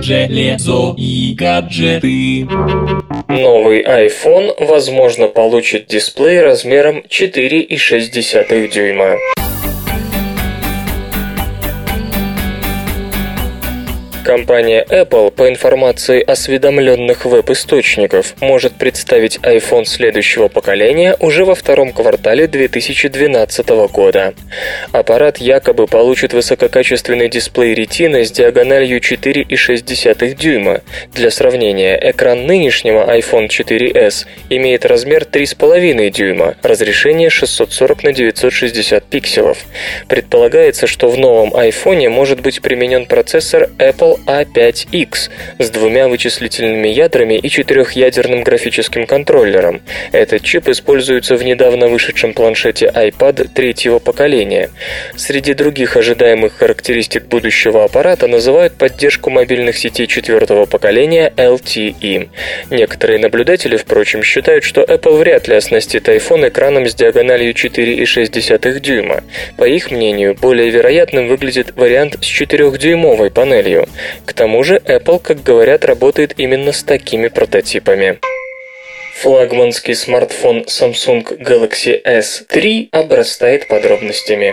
[0.01, 2.47] Железо и гаджеты.
[3.29, 9.17] Новый iPhone, возможно, получит дисплей размером 4,6 дюйма.
[14.27, 22.49] Компания Apple, по информации осведомленных веб-источников, может представить iPhone следующего поколения уже во втором квартале
[22.49, 24.35] 2012 года.
[24.91, 30.81] Аппарат якобы получит высококачественный дисплей Retina с диагональю 4,6 дюйма.
[31.15, 39.59] Для сравнения, экран нынешнего iPhone 4s имеет размер 3,5 дюйма, разрешение 640 на 960 пикселов.
[40.09, 47.35] Предполагается, что в новом iPhone может быть применен процессор Apple A5X с двумя вычислительными ядрами
[47.35, 49.83] и четырехъядерным графическим контроллером.
[50.13, 54.71] Этот чип используется в недавно вышедшем планшете iPad третьего поколения.
[55.17, 62.29] Среди других ожидаемых характеристик будущего аппарата называют поддержку мобильных сетей четвертого поколения LTE.
[62.71, 69.23] Некоторые наблюдатели, впрочем, считают, что Apple вряд ли оснастит iPhone экраном с диагональю 4,6 дюйма.
[69.57, 73.89] По их мнению, более вероятным выглядит вариант с 4-дюймовой панелью.
[74.25, 78.19] К тому же Apple, как говорят, работает именно с такими прототипами.
[79.23, 84.53] Флагманский смартфон Samsung Galaxy S3 обрастает подробностями.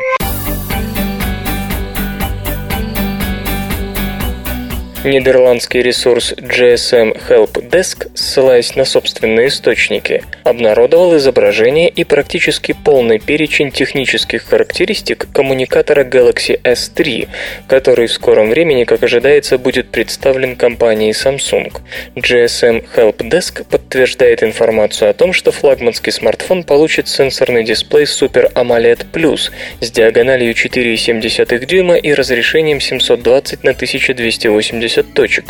[5.04, 13.70] Нидерландский ресурс GSM Help Desk, ссылаясь на собственные источники, обнародовал изображение и практически полный перечень
[13.70, 17.28] технических характеристик коммуникатора Galaxy S3,
[17.68, 21.74] который в скором времени, как ожидается, будет представлен компанией Samsung.
[22.16, 29.08] GSM Help Desk подтверждает информацию о том, что флагманский смартфон получит сенсорный дисплей Super AMOLED
[29.12, 35.46] Plus с диагональю 4,7 дюйма и разрешением 720 на 1280 70 точек,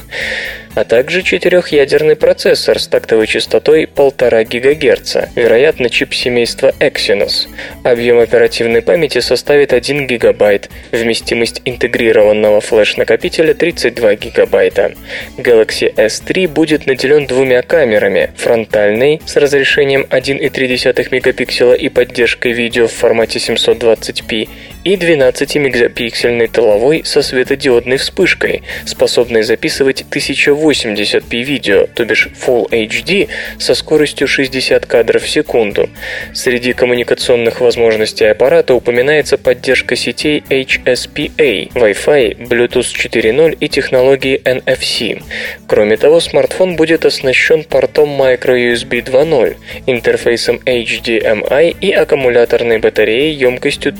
[0.75, 7.47] а также четырехъядерный процессор с тактовой частотой 1,5 ГГц, вероятно чип семейства Exynos.
[7.83, 14.95] Объем оперативной памяти составит 1 ГБ, вместимость интегрированного флеш-накопителя 32 ГБ.
[15.37, 22.93] Galaxy S3 будет наделен двумя камерами, фронтальной с разрешением 1,3 мегапикселя и поддержкой видео в
[22.93, 24.49] формате 720p
[24.83, 33.75] и 12-мегапиксельной тыловой со светодиодной вспышкой, способной записывать 1080p видео, то бишь Full HD, со
[33.75, 35.89] скоростью 60 кадров в секунду.
[36.33, 45.23] Среди коммуникационных возможностей аппарата упоминается поддержка сетей HSPA, Wi-Fi, Bluetooth 4.0 и технологии NFC.
[45.67, 49.55] Кроме того, смартфон будет оснащен портом microUSB 2.0,
[49.87, 53.93] интерфейсом HDMI и аккумуляторной батареей емкостью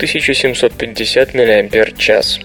[0.76, 2.40] 1750 мАч.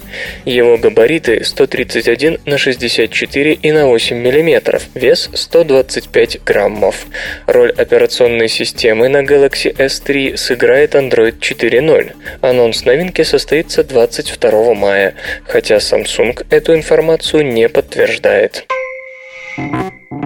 [0.45, 7.07] Его габариты 131 на 64 и на 8 мм, вес 125 граммов.
[7.47, 12.13] Роль операционной системы на Galaxy S3 сыграет Android 4.0.
[12.41, 15.15] Анонс новинки состоится 22 мая,
[15.47, 18.67] хотя Samsung эту информацию не подтверждает.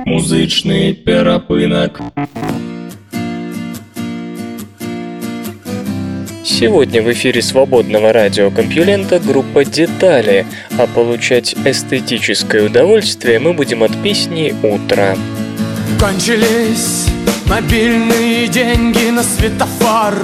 [0.04, 2.00] Музычный перапынок.
[6.44, 10.44] Сегодня в эфире свободного радиокомпьюлента группа «Детали»,
[10.76, 15.16] а получать эстетическое удовольствие мы будем от песни «Утро».
[16.00, 17.06] Кончились
[17.46, 20.14] мобильные деньги на светофор.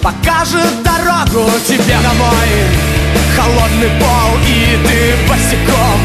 [0.00, 2.50] Покажет дорогу тебе домой.
[3.34, 6.00] Холодный пол и ты босиком.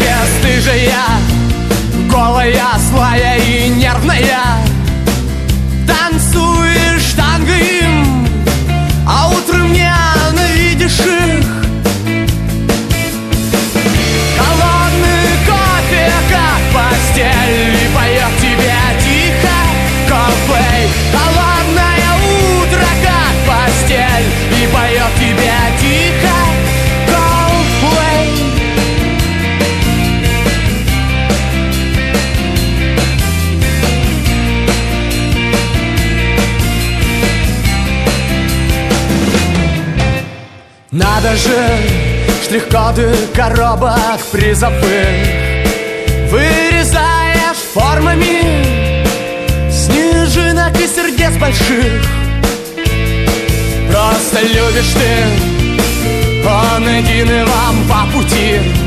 [0.00, 1.04] Бесстыжая,
[2.10, 4.65] голая, злая и нервная
[41.36, 41.78] же,
[42.44, 44.82] штрих-коды коробок призовых
[46.30, 49.04] Вырезаешь формами
[49.70, 52.02] Снежинок и сердец больших.
[53.90, 58.85] Просто любишь ты Он один и вам по пути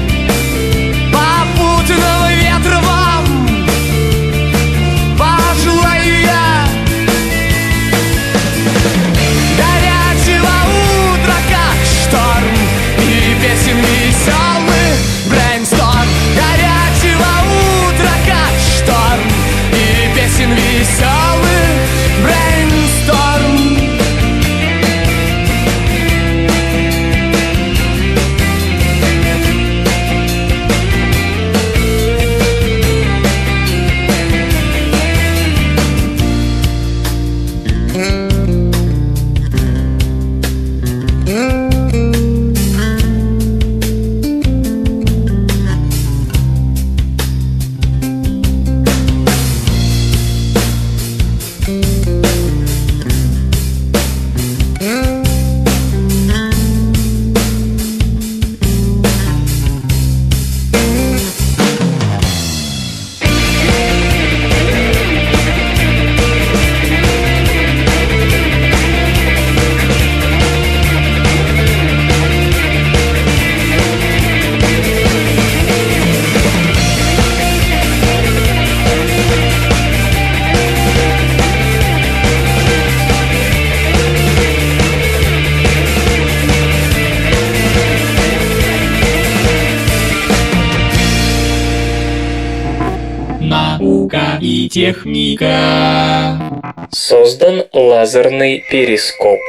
[94.70, 96.62] Наука и техника.
[96.92, 99.40] Создан лазерный перископ.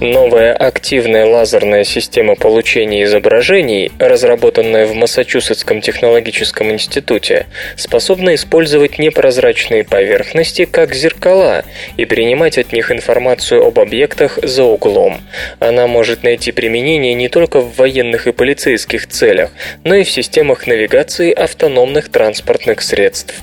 [0.00, 10.64] Новая активная лазерная система получения изображений, разработанная в Массачусетском технологическом институте, способна использовать непрозрачные поверхности
[10.64, 11.66] как зеркала
[11.98, 15.20] и принимать от них информацию об объектах за углом.
[15.58, 19.50] Она может найти применение не только в военных и полицейских целях,
[19.84, 23.34] но и в системах навигации автономных транспортных средств.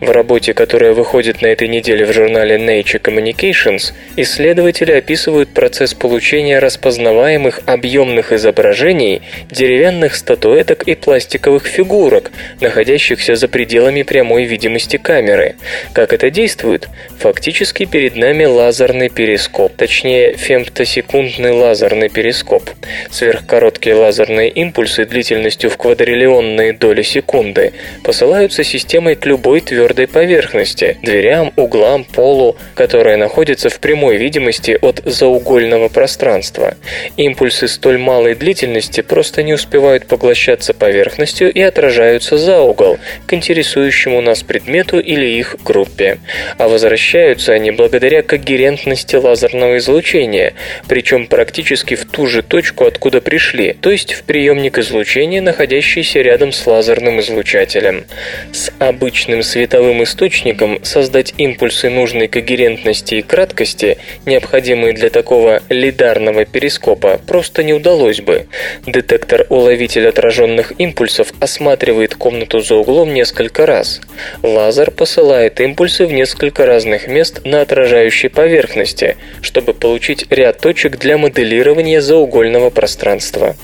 [0.00, 6.58] В работе, которая выходит на этой неделе в журнале Nature Communications, исследователи описывают процесс получения
[6.58, 15.56] распознаваемых объемных изображений деревянных статуэток и пластиковых фигурок, находящихся за пределами прямой видимости камеры.
[15.94, 16.88] Как это действует?
[17.18, 22.68] Фактически перед нами лазерный перископ, точнее фемтосекундный лазерный перископ.
[23.10, 27.72] Сверхкороткие лазерные импульсы длительностью в квадриллионные доли секунды
[28.04, 34.76] посылаются системой к любому любой твердой поверхности– дверям, углам, полу, которая находится в прямой видимости
[34.82, 36.74] от заугольного пространства.
[37.16, 42.98] Импульсы столь малой длительности просто не успевают поглощаться поверхностью и отражаются за угол,
[43.28, 46.18] к интересующему нас предмету или их группе.
[46.58, 50.54] А возвращаются они благодаря когерентности лазерного излучения,
[50.88, 56.50] причем практически в ту же точку, откуда пришли, то есть в приемник излучения, находящийся рядом
[56.50, 58.06] с лазерным излучателем.
[58.52, 67.20] С обычным световым источником создать импульсы нужной когерентности и краткости, необходимые для такого лидарного перископа,
[67.26, 68.46] просто не удалось бы.
[68.86, 74.00] Детектор-уловитель отраженных импульсов осматривает комнату за углом несколько раз.
[74.42, 81.18] Лазер посылает импульсы в несколько разных мест на отражающей поверхности, чтобы получить ряд точек для
[81.18, 83.56] моделирования заугольного пространства.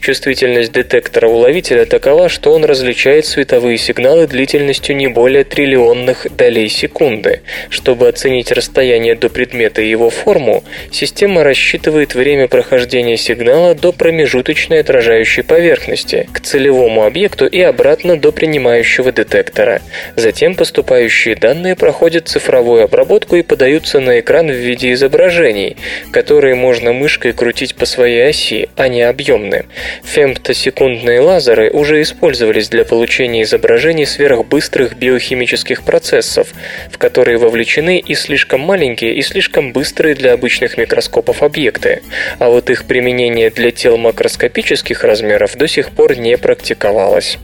[0.00, 7.42] Чувствительность детектора-уловителя такова, что он различает световые сигналы длительностью не более триллионных долей секунды.
[7.68, 14.80] Чтобы оценить расстояние до предмета и его форму, система рассчитывает время прохождения сигнала до промежуточной
[14.80, 19.82] отражающей поверхности, к целевому объекту и обратно до принимающего детектора.
[20.16, 25.76] Затем поступающие данные проходят цифровую обработку и подаются на экран в виде изображений,
[26.12, 29.66] которые можно мышкой крутить по своей оси, а не объемны.
[30.04, 36.48] Фемтосекундные лазеры уже использовались для получения изображений сверхбыстрых биохимических процессов,
[36.90, 42.02] в которые вовлечены и слишком маленькие, и слишком быстрые для обычных микроскопов объекты,
[42.38, 47.38] а вот их применение для тел макроскопических размеров до сих пор не практиковалось.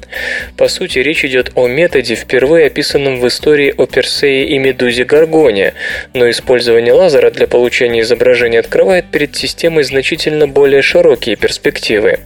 [0.57, 5.75] По сути, речь идет о методе, впервые описанном в истории о Персее и Медузе Гаргоне,
[6.15, 12.21] но использование лазера для получения изображения открывает перед системой значительно более широкие перспективы.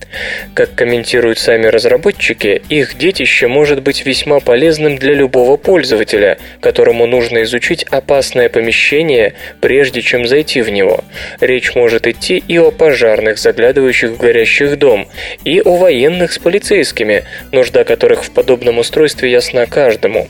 [0.55, 7.43] Как комментируют сами разработчики, их детище может быть весьма полезным для любого пользователя, которому нужно
[7.43, 11.05] изучить опасное помещение, прежде чем зайти в него.
[11.41, 15.09] Речь может идти и о пожарных, заглядывающих в горящих дом,
[15.45, 20.29] и о военных с полицейскими, нужда которых в подобном устройстве ясна каждому.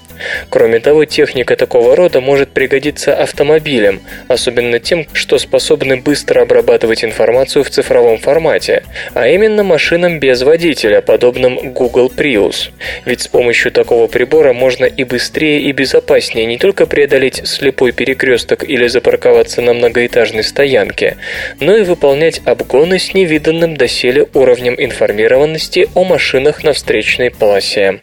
[0.48, 7.64] Кроме того, техника такого рода может пригодиться автомобилям, особенно тем, что способны быстро обрабатывать информацию
[7.64, 8.82] в цифровом формате,
[9.14, 12.70] а именно машинам без водителя, подобным Google Prius.
[13.04, 18.64] Ведь с помощью такого прибора можно и быстрее, и безопаснее не только преодолеть слепой перекресток
[18.68, 21.16] или запарковаться на многоэтажной стоянке,
[21.60, 28.00] но и выполнять обгоны с невиданным доселе уровнем информированности о машинах на встречной полосе.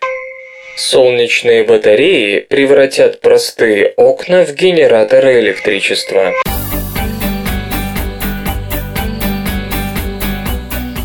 [0.77, 6.33] Солнечные батареи превратят простые окна в генераторы электричества.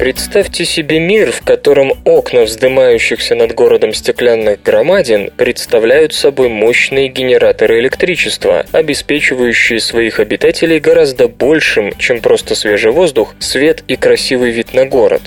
[0.02, 7.78] Представьте себе мир, в котором окна вздымающихся над городом стеклянных громадин представляют собой мощные генераторы
[7.78, 14.86] электричества, обеспечивающие своих обитателей гораздо большим, чем просто свежий воздух, свет и красивый вид на
[14.86, 15.22] город.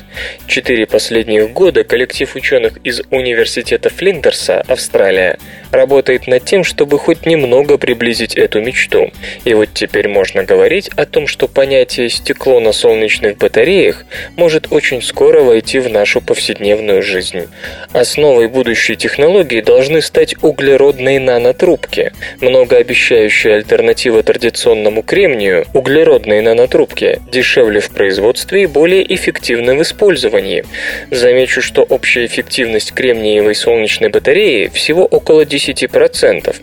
[0.46, 5.38] Четыре последних года коллектив ученых из Университета Флиндерса, Австралия,
[5.72, 9.10] работает над тем, чтобы хоть немного приблизить эту мечту.
[9.46, 14.06] И вот теперь можно говорить о том, что понятие «стекло на солнечных батареях»
[14.36, 17.48] может очень скоро войти в нашу повседневную жизнь.
[17.94, 22.12] Основой будущей технологии должны стать углеродные нанотрубки.
[22.42, 30.66] Многообещающая альтернатива традиционному кремнию, углеродные нанотрубки, дешевле в производстве и более эффективны в использовании.
[31.12, 36.56] Замечу, что общая эффективность кремниевой солнечной батареи всего около 10%.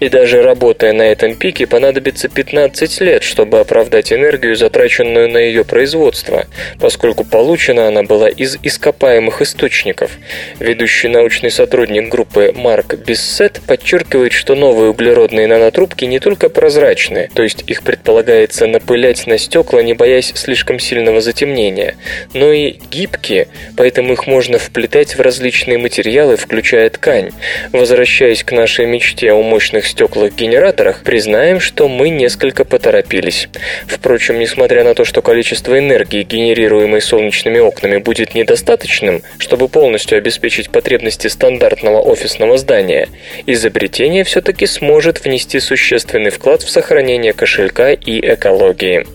[0.00, 5.64] И даже работая на этом пике понадобится 15 лет, чтобы оправдать энергию, затраченную на ее
[5.64, 6.46] производство,
[6.80, 10.10] поскольку получена она была из ископаемых источников.
[10.58, 17.44] Ведущий научный сотрудник группы Марк Биссет подчеркивает, что новые углеродные нанотрубки не только прозрачны, то
[17.44, 21.94] есть их предполагается напылять на стекла, не боясь слишком сильного затемнения,
[22.34, 27.30] но и гибкие, поэтому их можно вплетать в различные материалы, включая ткань.
[27.70, 33.48] Возвращаясь к нашей мечте о мощных стеклах-генераторах, признаем, что мы несколько поторопились.
[33.86, 40.18] Впрочем, несмотря на то, что количество энергии, генерируемой солнечным солнечными окнами будет недостаточным, чтобы полностью
[40.18, 43.08] обеспечить потребности стандартного офисного здания,
[43.46, 49.06] изобретение все-таки сможет внести существенный вклад в сохранение кошелька и экологии.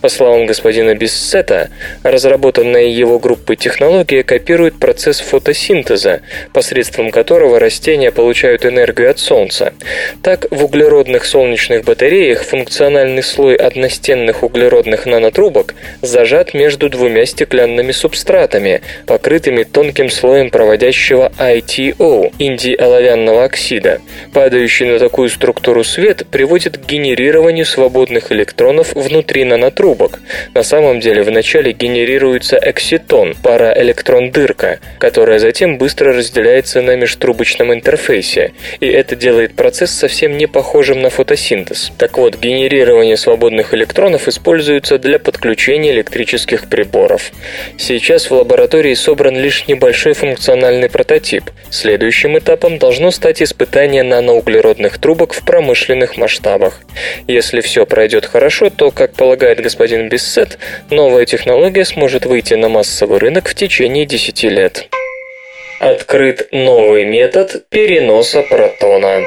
[0.00, 1.70] По словам господина Биссета,
[2.02, 9.72] разработанная его группой технология копирует процесс фотосинтеза, посредством которого растения получают энергию от Солнца.
[10.22, 17.92] Так, в углеродных солнечных батареях функциональный слой одностенных углеродных нанотрубок зажат между двумя стеклянными стеклянными
[17.92, 24.00] субстратами, покрытыми тонким слоем проводящего ITO– индиоловянного оксида.
[24.32, 30.20] Падающий на такую структуру свет приводит к генерированию свободных электронов внутри нанотрубок.
[30.54, 38.86] На самом деле вначале генерируется экситон– параэлектрон-дырка, которая затем быстро разделяется на межтрубочном интерфейсе, и
[38.86, 41.92] это делает процесс совсем не похожим на фотосинтез.
[41.98, 47.33] Так вот, генерирование свободных электронов используется для подключения электрических приборов.
[47.78, 51.44] Сейчас в лаборатории собран лишь небольшой функциональный прототип.
[51.70, 56.80] Следующим этапом должно стать испытание наноуглеродных трубок в промышленных масштабах.
[57.26, 60.58] Если все пройдет хорошо, то, как полагает господин Биссет,
[60.90, 64.88] новая технология сможет выйти на массовый рынок в течение 10 лет.
[65.80, 69.24] Открыт новый метод переноса протона.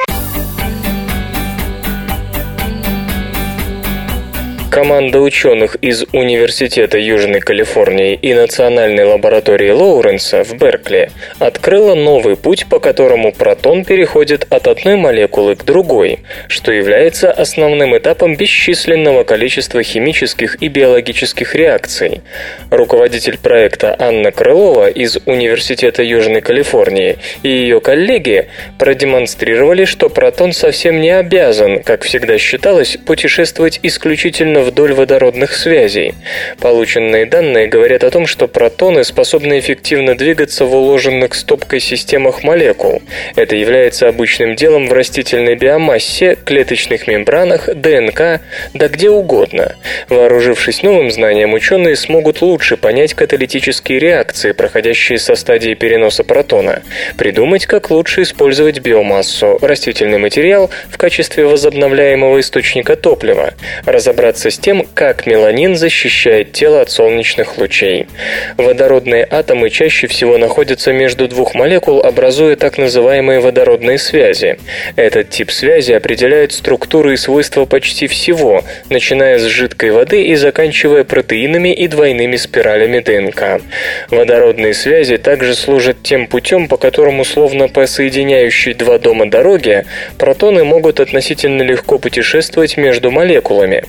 [4.70, 11.09] Команда ученых из Университета Южной Калифорнии и Национальной лаборатории Лоуренса в Беркли
[11.39, 17.97] открыла новый путь, по которому протон переходит от одной молекулы к другой, что является основным
[17.97, 22.22] этапом бесчисленного количества химических и биологических реакций.
[22.70, 30.99] Руководитель проекта Анна Крылова из Университета Южной Калифорнии и ее коллеги продемонстрировали, что протон совсем
[30.99, 36.16] не обязан, как всегда считалось, путешествовать исключительно вдоль водородных связей.
[36.60, 43.01] Полученные данные говорят о том, что протоны способны эффективно двигаться в уложенных стопкой системах молекул.
[43.36, 48.41] Это является обычным делом в растительной биомассе, клеточных мембранах, ДНК,
[48.74, 49.76] да где угодно.
[50.10, 56.82] Вооружившись новым знанием, ученые смогут лучше понять каталитические реакции, проходящие со стадии переноса протона,
[57.18, 63.53] придумать, как лучше использовать биомассу, растительный материал в качестве возобновляемого источника топлива,
[63.86, 68.07] разобраться с тем, как меланин защищает тело от солнечных лучей.
[68.57, 74.57] Водородные атомы чаще всего находятся между двух молекул, образуя так называемые водородные связи.
[74.95, 81.03] Этот тип связи определяет структуры и свойства почти всего, начиная с жидкой воды и заканчивая
[81.03, 83.61] протеинами и двойными спиралями ДНК.
[84.09, 89.85] Водородные связи также служат тем путем, по которому, словно по соединяющей два дома дороге,
[90.17, 93.83] протоны могут относительно легко путешествовать между молекулами.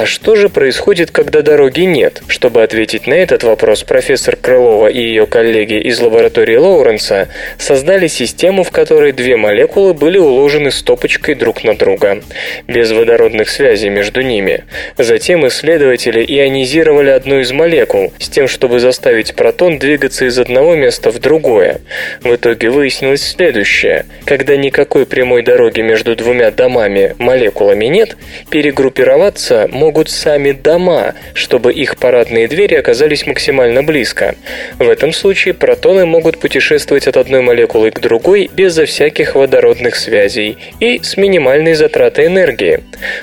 [0.00, 2.22] А что же происходит, когда дороги нет?
[2.26, 7.28] Чтобы ответить на этот вопрос, профессор Крылова и ее коллеги из лаборатории Лоуренса
[7.58, 12.22] создали систему, в которой две молекулы были уложены стопочкой друг на друга,
[12.66, 14.64] без водородных связей между ними.
[14.96, 21.10] Затем исследователи ионизировали одну из молекул с тем, чтобы заставить протон двигаться из одного места
[21.10, 21.82] в другое.
[22.22, 24.06] В итоге выяснилось следующее.
[24.24, 28.16] Когда никакой прямой дороги между двумя домами, молекулами нет,
[28.48, 34.34] перегруппироваться могут сами дома, чтобы их парадные двери оказались максимально близко.
[34.78, 40.58] В этом случае протоны могут путешествовать от одной молекулы к другой безо всяких водородных связей
[40.80, 42.80] и с минимальной затратой энергии,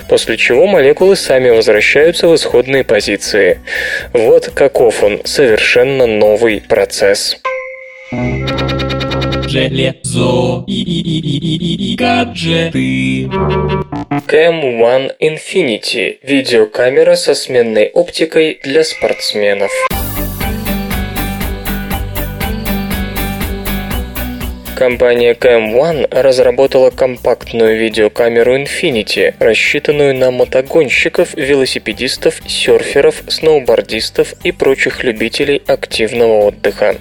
[0.08, 3.58] после чего молекулы сами возвращаются в исходные позиции.
[4.12, 7.38] Вот каков он, совершенно новый процесс.
[9.48, 13.24] Железо и, гаджеты.
[14.26, 19.70] Cam One Infinity– видеокамера со сменной оптикой для спортсменов.
[24.78, 35.02] Компания Cam One разработала компактную видеокамеру Infinity, рассчитанную на мотогонщиков, велосипедистов, серферов, сноубордистов и прочих
[35.02, 36.94] любителей активного отдыха.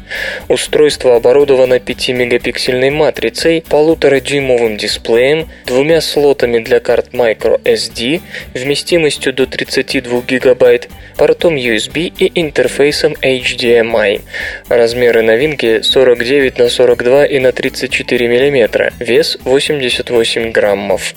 [0.48, 8.22] Устройство оборудовано 5-мегапиксельной матрицей, полуторадюймовым дисплеем, двумя слотами для карт microSD,
[8.56, 14.22] вместимостью до 32 гигабайт, портом USB и интерфейсом HDMI.
[14.68, 21.14] Размеры новинки 49 на 42 и на 34 мм, вес 88 граммов.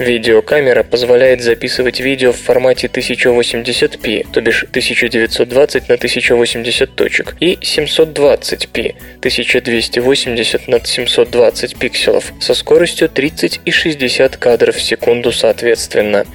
[0.00, 8.94] Видеокамера позволяет записывать видео в формате 1080p, то бишь 1920 на 1080 точек, и 720p,
[9.18, 16.26] 1280 на 720 пикселов, со скоростью 30 и 60 кадров в секунду соответственно.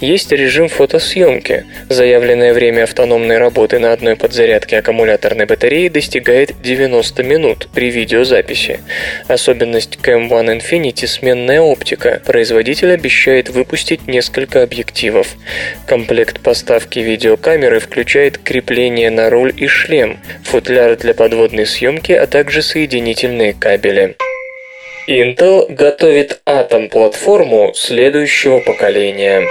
[0.00, 1.66] Есть режим фотосъемки.
[1.88, 8.78] Заявленное время автономной работы на одной подзарядке аккумуляторной батареи достигает 90 минут при видеозаписи.
[9.28, 12.22] Особенность Cam One Infinity– сменная оптика.
[12.24, 15.36] Производитель обещает выпустить несколько объективов.
[15.86, 22.62] Комплект поставки видеокамеры включает крепление на руль и шлем, футляр для подводной съемки, а также
[22.62, 24.16] соединительные кабели.
[25.08, 29.46] Intel готовит Atom-платформу следующего поколения.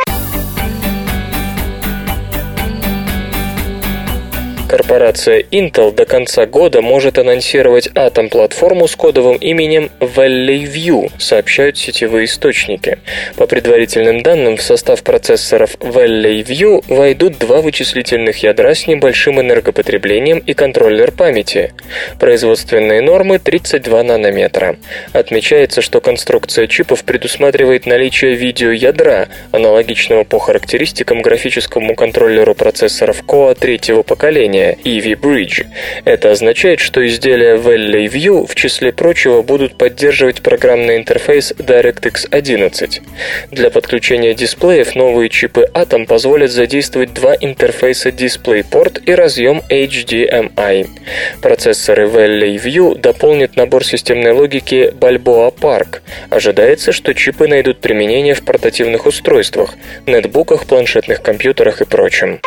[4.76, 12.26] Корпорация Intel до конца года может анонсировать Atom-платформу с кодовым именем Valley View, сообщают сетевые
[12.26, 12.99] источники.
[13.38, 20.39] По предварительным данным, в состав процессоров Valley View войдут два вычислительных ядра с небольшим энергопотреблением
[20.39, 21.73] и контроллер памяти.
[22.19, 24.76] Производственные нормы 32 нанометра.
[25.13, 34.01] Отмечается, что конструкция чипов предусматривает наличие видеоядра, аналогичного по характеристикам графическому контроллеру процессоров Core третьего
[34.01, 35.66] поколения Eevee Bridge.
[36.03, 43.01] Это означает, что изделия Valley View в числе прочего будут поддерживать программный интерфейс DirectX 11.
[43.51, 50.88] Для подключения дисплеев новые чипы Atom позволят задействовать два интерфейса DisplayPort и разъем HDMI.
[51.41, 56.01] Процессоры Valley View дополнят набор системной логики Balboa Park.
[56.30, 62.39] Ожидается, что чипы найдут применение в портативных устройствах, нетбуках, планшетных компьютерах и прочем.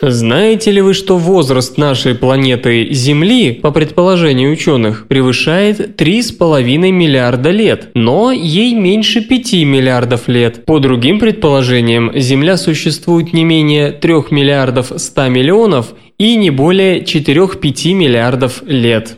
[0.00, 7.90] Знаете ли вы, что возраст нашей планеты Земли, по предположению ученых, превышает 3,5 миллиарда лет,
[7.94, 10.64] но ей меньше 5 миллиардов лет.
[10.64, 17.92] По другим предположениям, Земля существует не менее 3 миллиардов 100 миллионов и не более 4-5
[17.94, 19.16] миллиардов лет.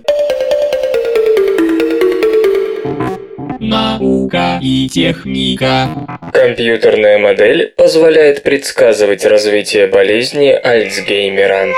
[3.61, 5.89] Наука и техника.
[6.33, 11.75] Компьютерная модель позволяет предсказывать развитие болезни Альцгеймера.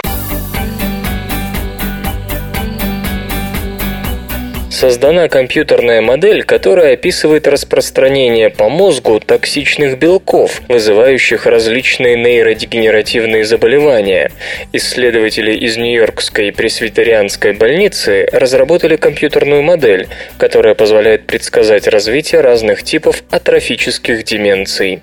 [4.82, 14.32] Создана компьютерная модель, которая описывает распространение по мозгу токсичных белков, вызывающих различные нейродегенеративные заболевания.
[14.72, 24.24] Исследователи из Нью-Йоркской пресвитерианской больницы разработали компьютерную модель, которая позволяет предсказать развитие разных типов атрофических
[24.24, 24.98] деменций.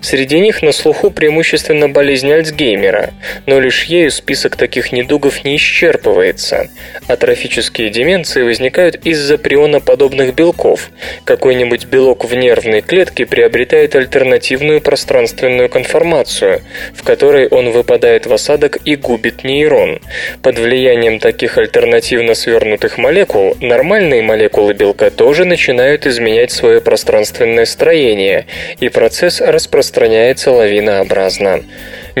[0.00, 3.10] Среди них на слуху преимущественно болезнь Альцгеймера,
[3.46, 6.68] но лишь ею список таких недугов не исчерпывается.
[7.06, 10.90] Атрофические деменции возникают из из-за прионоподобных белков.
[11.24, 16.62] Какой-нибудь белок в нервной клетке приобретает альтернативную пространственную конформацию,
[16.94, 20.00] в которой он выпадает в осадок и губит нейрон.
[20.42, 28.46] Под влиянием таких альтернативно свернутых молекул нормальные молекулы белка тоже начинают изменять свое пространственное строение,
[28.80, 31.62] и процесс распространяется лавинообразно.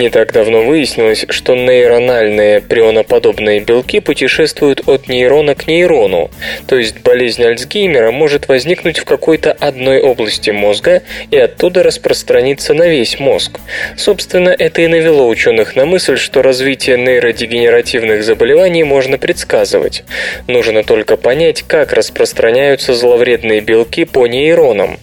[0.00, 6.30] Не так давно выяснилось, что нейрональные прионоподобные белки путешествуют от нейрона к нейрону,
[6.66, 12.88] то есть болезнь Альцгеймера может возникнуть в какой-то одной области мозга и оттуда распространиться на
[12.88, 13.60] весь мозг.
[13.98, 20.04] Собственно, это и навело ученых на мысль, что развитие нейродегенеративных заболеваний можно предсказывать.
[20.46, 24.98] Нужно только понять, как распространяются зловредные белки по нейронам.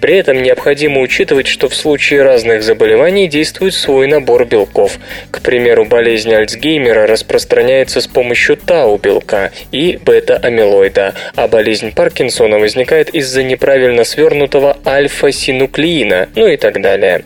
[0.00, 4.98] При этом необходимо учитывать, что в случае разных заболеваний действует свой набор белков.
[5.30, 13.42] К примеру, болезнь Альцгеймера распространяется с помощью тау-белка и бета-амилоида, а болезнь Паркинсона возникает из-за
[13.42, 17.24] неправильно свернутого альфа-синуклеина, ну и так далее.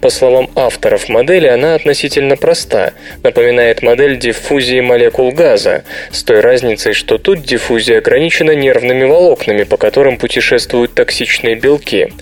[0.00, 2.92] По словам авторов модели, она относительно проста,
[3.22, 9.76] напоминает модель диффузии молекул газа, с той разницей, что тут диффузия ограничена нервными волокнами, по
[9.76, 12.12] которым путешествуют токсичные белки, белки.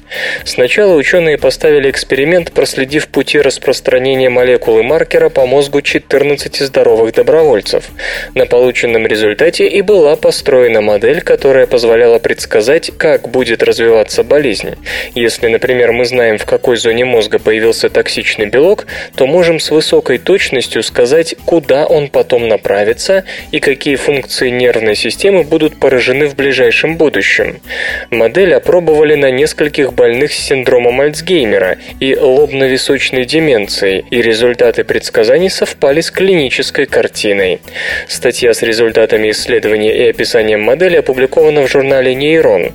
[0.45, 7.85] Сначала ученые поставили эксперимент, проследив пути распространения молекулы маркера по мозгу 14 здоровых добровольцев.
[8.35, 14.77] На полученном результате и была построена модель, которая позволяла предсказать, как будет развиваться болезнь.
[15.15, 18.87] Если, например, мы знаем, в какой зоне мозга появился токсичный белок,
[19.17, 25.43] то можем с высокой точностью сказать, куда он потом направится и какие функции нервной системы
[25.43, 27.61] будут поражены в ближайшем будущем.
[28.11, 35.49] Модель опробовали на нескольких нескольких больных с синдромом Альцгеймера и лобно-височной деменцией, и результаты предсказаний
[35.49, 37.61] совпали с клинической картиной.
[38.07, 42.73] Статья с результатами исследования и описанием модели опубликована в журнале «Нейрон».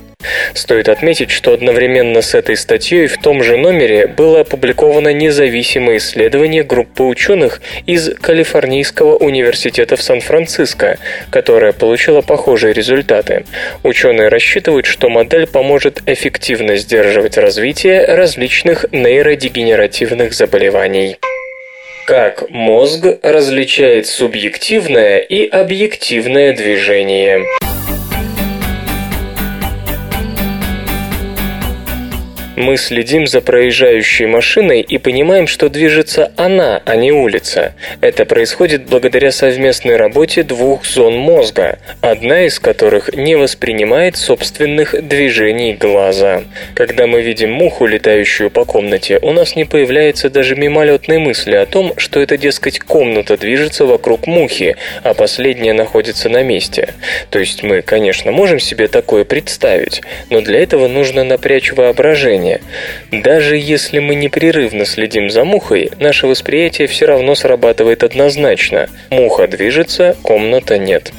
[0.54, 6.62] Стоит отметить, что одновременно с этой статьей в том же номере было опубликовано независимое исследование
[6.62, 10.98] группы ученых из Калифорнийского университета в Сан-Франциско,
[11.30, 13.44] которое получило похожие результаты.
[13.82, 21.16] Ученые рассчитывают, что модель поможет эффективно сдерживать развитие различных нейродегенеративных заболеваний.
[22.06, 27.44] Как мозг различает субъективное и объективное движение?
[32.54, 37.74] Мы следим за проезжающей машиной и понимаем, что движется она, а не улица.
[38.02, 45.72] Это происходит благодаря совместной работе двух зон мозга, одна из которых не воспринимает собственных движений
[45.72, 46.42] глаза.
[46.74, 51.64] Когда мы видим муху, летающую по комнате, у нас не появляется даже мимолетной мысли о
[51.64, 56.92] том, что это, дескать, комната движется вокруг мухи, а последняя находится на месте.
[57.30, 62.41] То есть мы, конечно, можем себе такое представить, но для этого нужно напрячь воображение.
[63.10, 68.88] Даже если мы непрерывно следим за мухой, наше восприятие все равно срабатывает однозначно.
[69.10, 71.12] Муха движется, комната нет.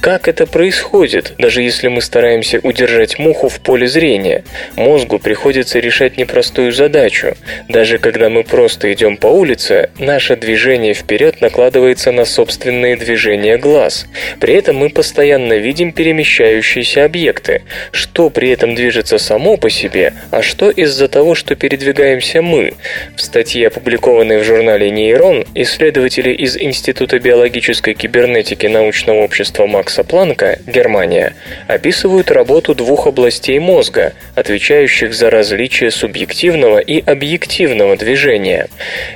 [0.00, 4.44] Как это происходит, даже если мы стараемся удержать муху в поле зрения?
[4.76, 7.36] Мозгу приходится решать непростую задачу.
[7.68, 14.06] Даже когда мы просто идем по улице, наше движение вперед накладывается на собственные движения глаз.
[14.38, 17.62] При этом мы постоянно видим перемещающиеся объекты.
[17.90, 22.74] Что при этом движется само по себе, а что из-за того, что передвигаемся мы?
[23.16, 30.02] В статье, опубликованной в журнале «Нейрон», исследователи из Института биологической кибернетики научного общества Макс Макса
[30.02, 31.34] Планка, Германия,
[31.68, 38.66] описывают работу двух областей мозга, отвечающих за различие субъективного и объективного движения.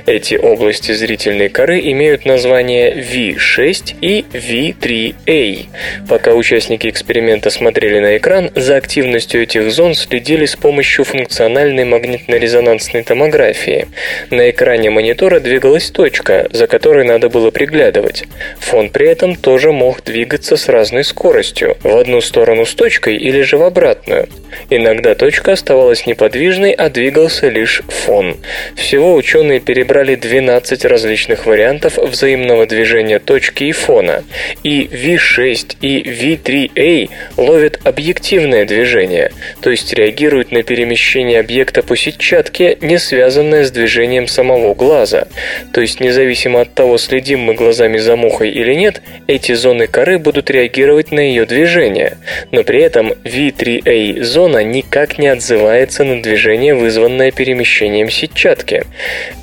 [0.05, 5.65] Эти области зрительной коры имеют название V6 и V3A.
[6.07, 11.03] Пока участники эксперимента смотрели на экран, за активностью этих зон следили с помощью
[11.41, 13.87] функциональной магнитно-резонансной томографии.
[14.29, 18.25] На экране монитора двигалась точка, за которой надо было приглядывать.
[18.59, 23.41] Фон при этом тоже мог двигаться с разной скоростью, в одну сторону с точкой или
[23.41, 24.27] же в обратную.
[24.69, 28.37] Иногда точка оставалась неподвижной, а двигался лишь фон.
[28.75, 34.23] Всего ученые перебрали 12 различных вариантов взаимного движения точки и фона.
[34.63, 39.31] И V6 и V3A ловят объективное движение,
[39.61, 45.27] то есть реагируют на перемещение объекта по сетчатке, не связанное с движением самого глаза.
[45.73, 50.19] То есть независимо от того, следим мы глазами за мухой или нет, эти зоны коры
[50.19, 52.17] будут реагировать на ее движение.
[52.51, 58.83] Но при этом V3A зона зона никак не отзывается на движение, вызванное перемещением сетчатки.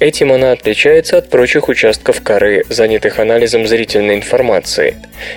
[0.00, 4.96] Этим она отличается от прочих участков коры, занятых анализом зрительной информации.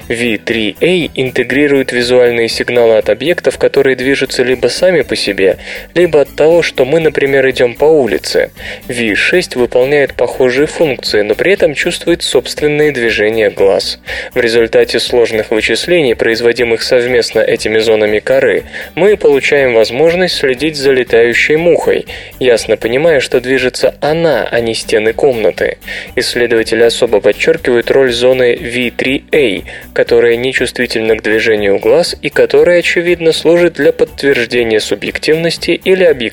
[0.10, 5.58] V3A интегрирует визуальные сигналы от объектов, которые движутся либо сами по себе,
[5.93, 8.50] либо от того, что мы, например, идем по улице.
[8.88, 14.00] V6 выполняет похожие функции, но при этом чувствует собственные движения глаз.
[14.34, 18.64] В результате сложных вычислений, производимых совместно этими зонами коры,
[18.96, 22.08] мы получаем возможность следить за летающей мухой,
[22.39, 25.78] ясно понимая, что движется она, а не стены комнаты.
[26.16, 29.64] Исследователи особо подчеркивают роль зоны V3A,
[29.94, 36.30] которая нечувствительна к движению глаз и которая, очевидно, служит для подтверждения субъективности или объективности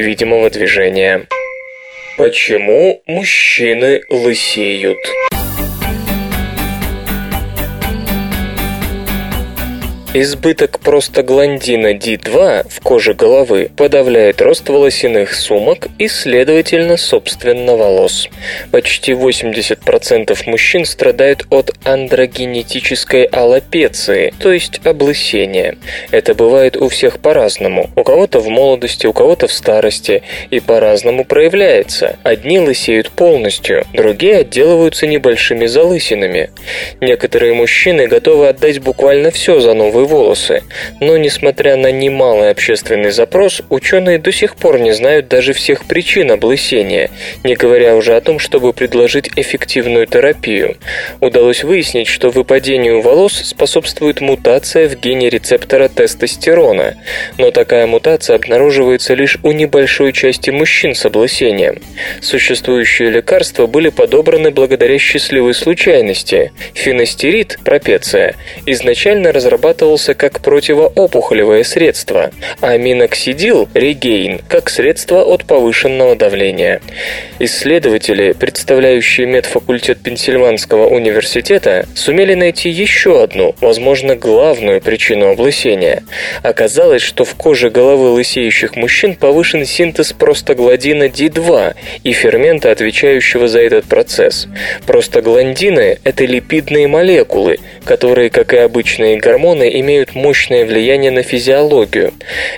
[0.00, 1.26] видимого движения.
[2.16, 4.98] Почему мужчины лысеют?
[10.14, 18.28] Избыток простагландина D2 в коже головы подавляет рост волосяных сумок и, следовательно, собственно волос.
[18.70, 25.78] Почти 80% мужчин страдают от андрогенетической аллопеции, то есть облысения.
[26.10, 27.88] Это бывает у всех по-разному.
[27.96, 32.18] У кого-то в молодости, у кого-то в старости и по-разному проявляется.
[32.22, 36.50] Одни лысеют полностью, другие отделываются небольшими залысинами.
[37.00, 40.62] Некоторые мужчины готовы отдать буквально все за новую новые волосы.
[41.00, 46.30] Но, несмотря на немалый общественный запрос, ученые до сих пор не знают даже всех причин
[46.30, 47.10] облысения,
[47.44, 50.76] не говоря уже о том, чтобы предложить эффективную терапию.
[51.20, 56.96] Удалось выяснить, что выпадению волос способствует мутация в гене рецептора тестостерона,
[57.38, 61.76] но такая мутация обнаруживается лишь у небольшой части мужчин с облысением.
[62.20, 66.52] Существующие лекарства были подобраны благодаря счастливой случайности.
[66.74, 68.34] Финастерид, пропеция,
[68.66, 72.30] изначально разрабатывал использовался как противоопухолевое средство,
[72.60, 76.80] а миноксидил регейн как средство от повышенного давления.
[77.38, 86.02] Исследователи, представляющие медфакультет Пенсильванского университета, сумели найти еще одну, возможно, главную причину облысения.
[86.42, 91.74] Оказалось, что в коже головы лысеющих мужчин повышен синтез простагладина D2
[92.04, 94.46] и фермента, отвечающего за этот процесс.
[94.86, 102.12] Простагландины– это липидные молекулы, которые, как и обычные гормоны, имеют мощное влияние на физиологию.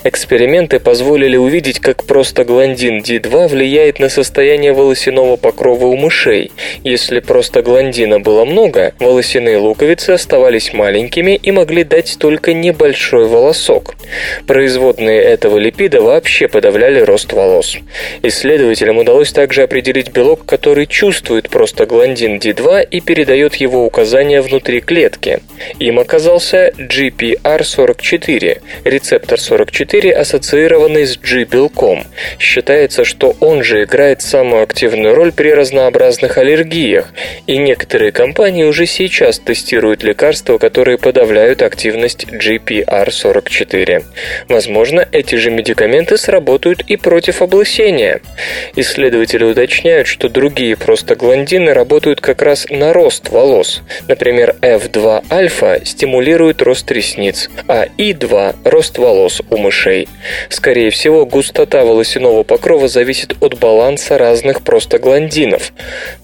[0.05, 6.53] Эксперименты позволили увидеть, как простагландин D2 влияет на состояние волосяного покрова у мышей.
[6.85, 13.95] Если простагландина было много, волосяные луковицы оставались маленькими и могли дать только небольшой волосок.
[14.47, 17.77] Производные этого липида вообще подавляли рост волос.
[18.23, 25.41] Исследователям удалось также определить белок, который чувствует простагландин D2 и передает его указания внутри клетки.
[25.79, 26.73] Им оказался
[27.15, 32.05] GPR44, рецептор 44, ассоциированный с G-белком.
[32.39, 37.13] Считается, что он же играет самую активную роль при разнообразных аллергиях,
[37.47, 44.05] и некоторые компании уже сейчас тестируют лекарства, которые подавляют активность GPR44.
[44.49, 48.21] Возможно, эти же медикаменты сработают и против облысения.
[48.77, 53.83] Исследователи уточняют, что другие простагландины работают как раз на рост волос.
[54.09, 60.09] Например, F2-альфа стимулирует рост ресниц, а И2– рост волос у мышей.
[60.49, 65.73] Скорее всего, густота волосяного покрова зависит от баланса разных простагландинов.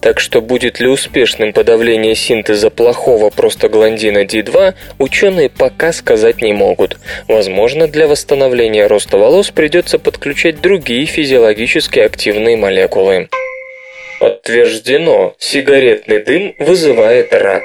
[0.00, 6.96] Так что будет ли успешным подавление синтеза плохого простагландина D2, ученые пока сказать не могут.
[7.28, 13.28] Возможно, для восстановления роста волос придется подключать другие физиологически активные молекулы.
[14.20, 17.62] Подтверждено, сигаретный дым вызывает рак.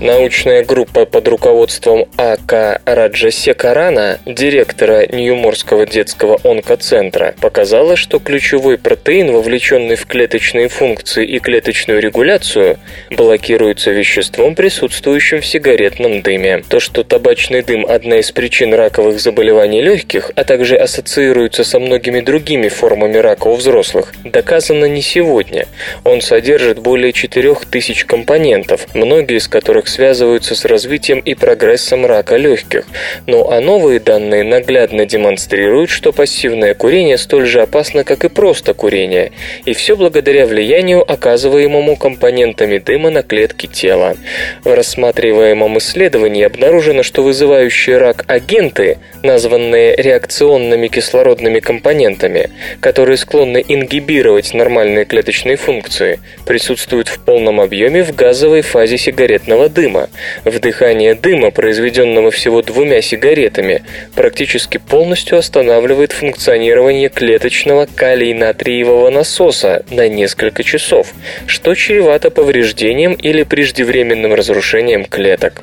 [0.00, 2.80] Научная группа под руководством А.К.
[2.86, 12.00] Раджасекарана, директора Ньюморского детского онкоцентра, показала, что ключевой протеин, вовлеченный в клеточные функции и клеточную
[12.00, 12.78] регуляцию,
[13.10, 16.62] блокируется веществом, присутствующим в сигаретном дыме.
[16.66, 22.20] То, что табачный дым– одна из причин раковых заболеваний легких, а также ассоциируется со многими
[22.20, 25.66] другими формами рака у взрослых, доказано не сегодня.
[26.04, 32.86] Он содержит более 4000 компонентов, многие из которых связываются с развитием и прогрессом рака легких.
[33.26, 38.72] Ну а новые данные наглядно демонстрируют, что пассивное курение столь же опасно, как и просто
[38.72, 39.32] курение.
[39.64, 44.16] И все благодаря влиянию, оказываемому компонентами дыма на клетки тела.
[44.64, 54.54] В рассматриваемом исследовании обнаружено, что вызывающие рак агенты, названные реакционными кислородными компонентами, которые склонны ингибировать
[54.54, 60.10] нормальные клеточные функции, присутствуют в полном объеме в газовой фазе сигаретного дыма дыма.
[60.44, 63.82] Вдыхание дыма, произведенного всего двумя сигаретами,
[64.14, 71.14] практически полностью останавливает функционирование клеточного калий-натриевого насоса на несколько часов,
[71.46, 75.62] что чревато повреждением или преждевременным разрушением клеток.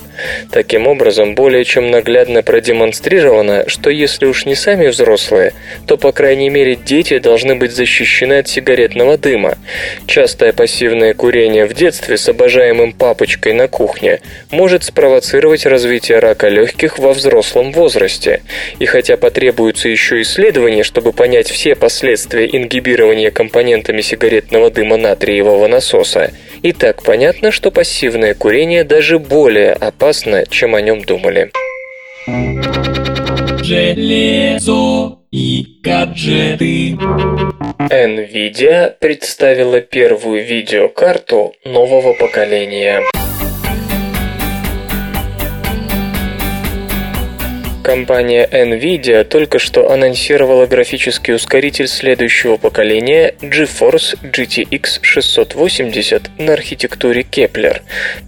[0.52, 5.54] Таким образом, более чем наглядно продемонстрировано, что если уж не сами взрослые,
[5.86, 9.58] то, по крайней мере, дети должны быть защищены от сигаретного дыма.
[10.08, 16.48] Частое пассивное курение в детстве с обожаемым папочкой на кухне курения может спровоцировать развитие рака
[16.48, 18.42] легких во взрослом возрасте.
[18.80, 26.32] И хотя потребуются еще исследования, чтобы понять все последствия ингибирования компонентами сигаретного дыма натриевого насоса,
[26.64, 31.52] и так понятно, что пассивное курение даже более опасно, чем о нем думали.
[33.64, 36.98] Железо и гаджеты.
[37.90, 43.02] NVIDIA представила первую видеокарту нового поколения.
[47.88, 57.80] Компания NVIDIA только что анонсировала графический ускоритель следующего поколения GeForce GTX 680 на архитектуре Kepler.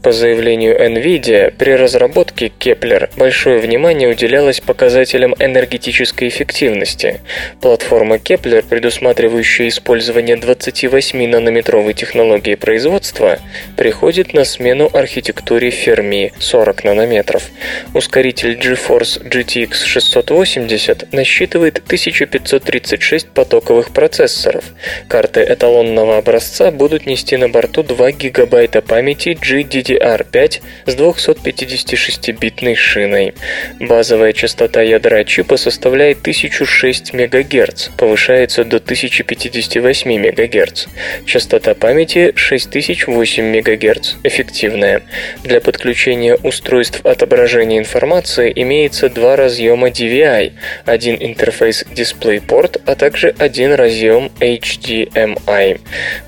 [0.02, 7.20] По заявлению NVIDIA, при разработке Kepler большое внимание уделялось показателям энергетической эффективности.
[7.60, 13.40] Платформа Kepler, предусматривающая использование 28-нанометровой технологии производства,
[13.76, 17.50] приходит на смену архитектуре Fermi 40 нанометров.
[17.94, 24.64] Ускоритель GeForce GTX GTX 680 насчитывает 1536 потоковых процессоров.
[25.08, 33.34] Карты эталонного образца будут нести на борту 2 ГБ памяти GDDR5 с 256-битной шиной.
[33.80, 40.86] Базовая частота ядра чипа составляет 1006 МГц, повышается до 1058 МГц.
[41.26, 45.02] Частота памяти 6008 МГц, эффективная.
[45.44, 50.54] Для подключения устройств отображения информации имеется два два разъема DVI,
[50.86, 55.80] один интерфейс DisplayPort, а также один разъем HDMI.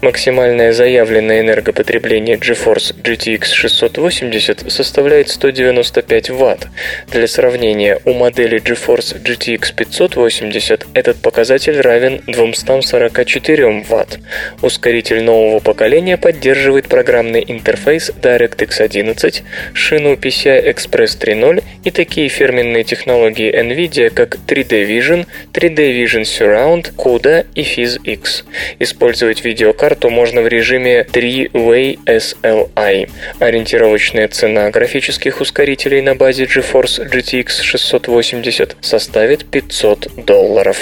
[0.02, 6.68] Максимальное заявленное энергопотребление GeForce GTX 680 составляет 195 Вт.
[7.12, 14.20] Для сравнения, у модели GeForce GTX 580 этот показатель равен 244 Вт.
[14.62, 19.44] Ускоритель нового поколения поддерживает программный интерфейс DirectX 11,
[19.74, 26.94] шину PCI Express 3.0 и такие фирменные технологии NVIDIA, как 3D Vision, 3D Vision Surround,
[26.98, 28.44] CUDA и PhysX.
[28.80, 33.10] Использовать видеокарту можно в режиме 3-Way SLI.
[33.40, 40.78] Ориентировочная цена графических ускорителей на базе GeForce GTX 680 составит 500 долларов.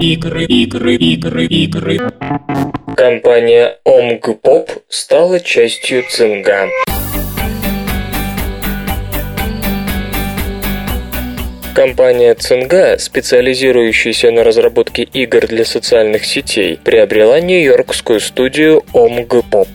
[0.00, 1.98] Игры, игры, игры, игры.
[2.96, 6.68] Компания OMG стала частью Цинга.
[11.74, 19.68] Компания Цинга, специализирующаяся на разработке игр для социальных сетей, приобрела нью-йоркскую студию OMG Pop.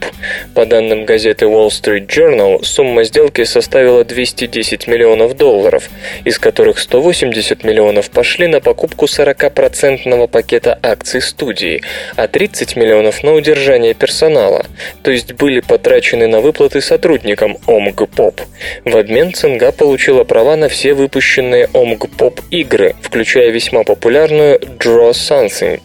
[0.53, 5.89] По данным газеты Wall Street Journal, сумма сделки составила 210 миллионов долларов,
[6.23, 11.81] из которых 180 миллионов пошли на покупку 40% пакета акций студии,
[12.15, 14.67] а 30 миллионов на удержание персонала,
[15.01, 18.41] то есть были потрачены на выплаты сотрудникам OMG Pop.
[18.85, 21.86] В обмен Цинга получила права на все выпущенные OMG
[22.17, 25.81] поп игры, включая весьма популярную Draw Something.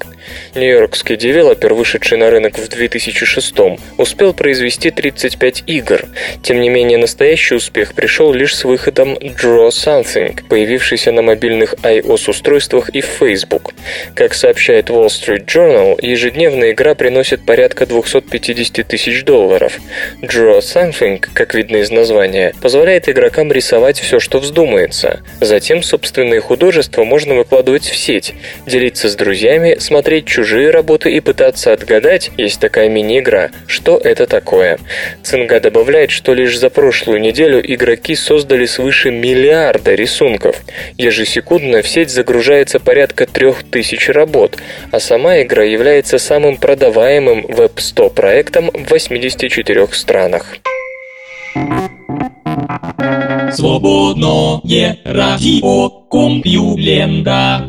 [0.55, 3.55] Нью-Йоркский девелопер, вышедший на рынок в 2006
[3.99, 6.07] успел произвести 35 игр.
[6.43, 12.91] Тем не менее, настоящий успех пришел лишь с выходом Draw Something, появившийся на мобильных iOS-устройствах
[12.91, 13.72] и в Facebook.
[14.14, 19.78] Как сообщает Wall Street Journal, ежедневная игра приносит порядка 250 тысяч долларов.
[20.22, 25.20] Draw Something, как видно из названия, позволяет игрокам рисовать все, что вздумается.
[25.41, 28.35] Затем собственные художества можно выкладывать в сеть,
[28.66, 34.79] делиться с друзьями, смотреть чужие работы и пытаться отгадать, есть такая мини-игра, что это такое.
[35.23, 40.57] Цинга добавляет, что лишь за прошлую неделю игроки создали свыше миллиарда рисунков.
[40.99, 44.59] Ежесекундно в сеть загружается порядка трех тысяч работ,
[44.91, 50.57] а сама игра является самым продаваемым веб-100 проектом в 84 странах.
[53.53, 57.68] Свободное радио Компьюлента.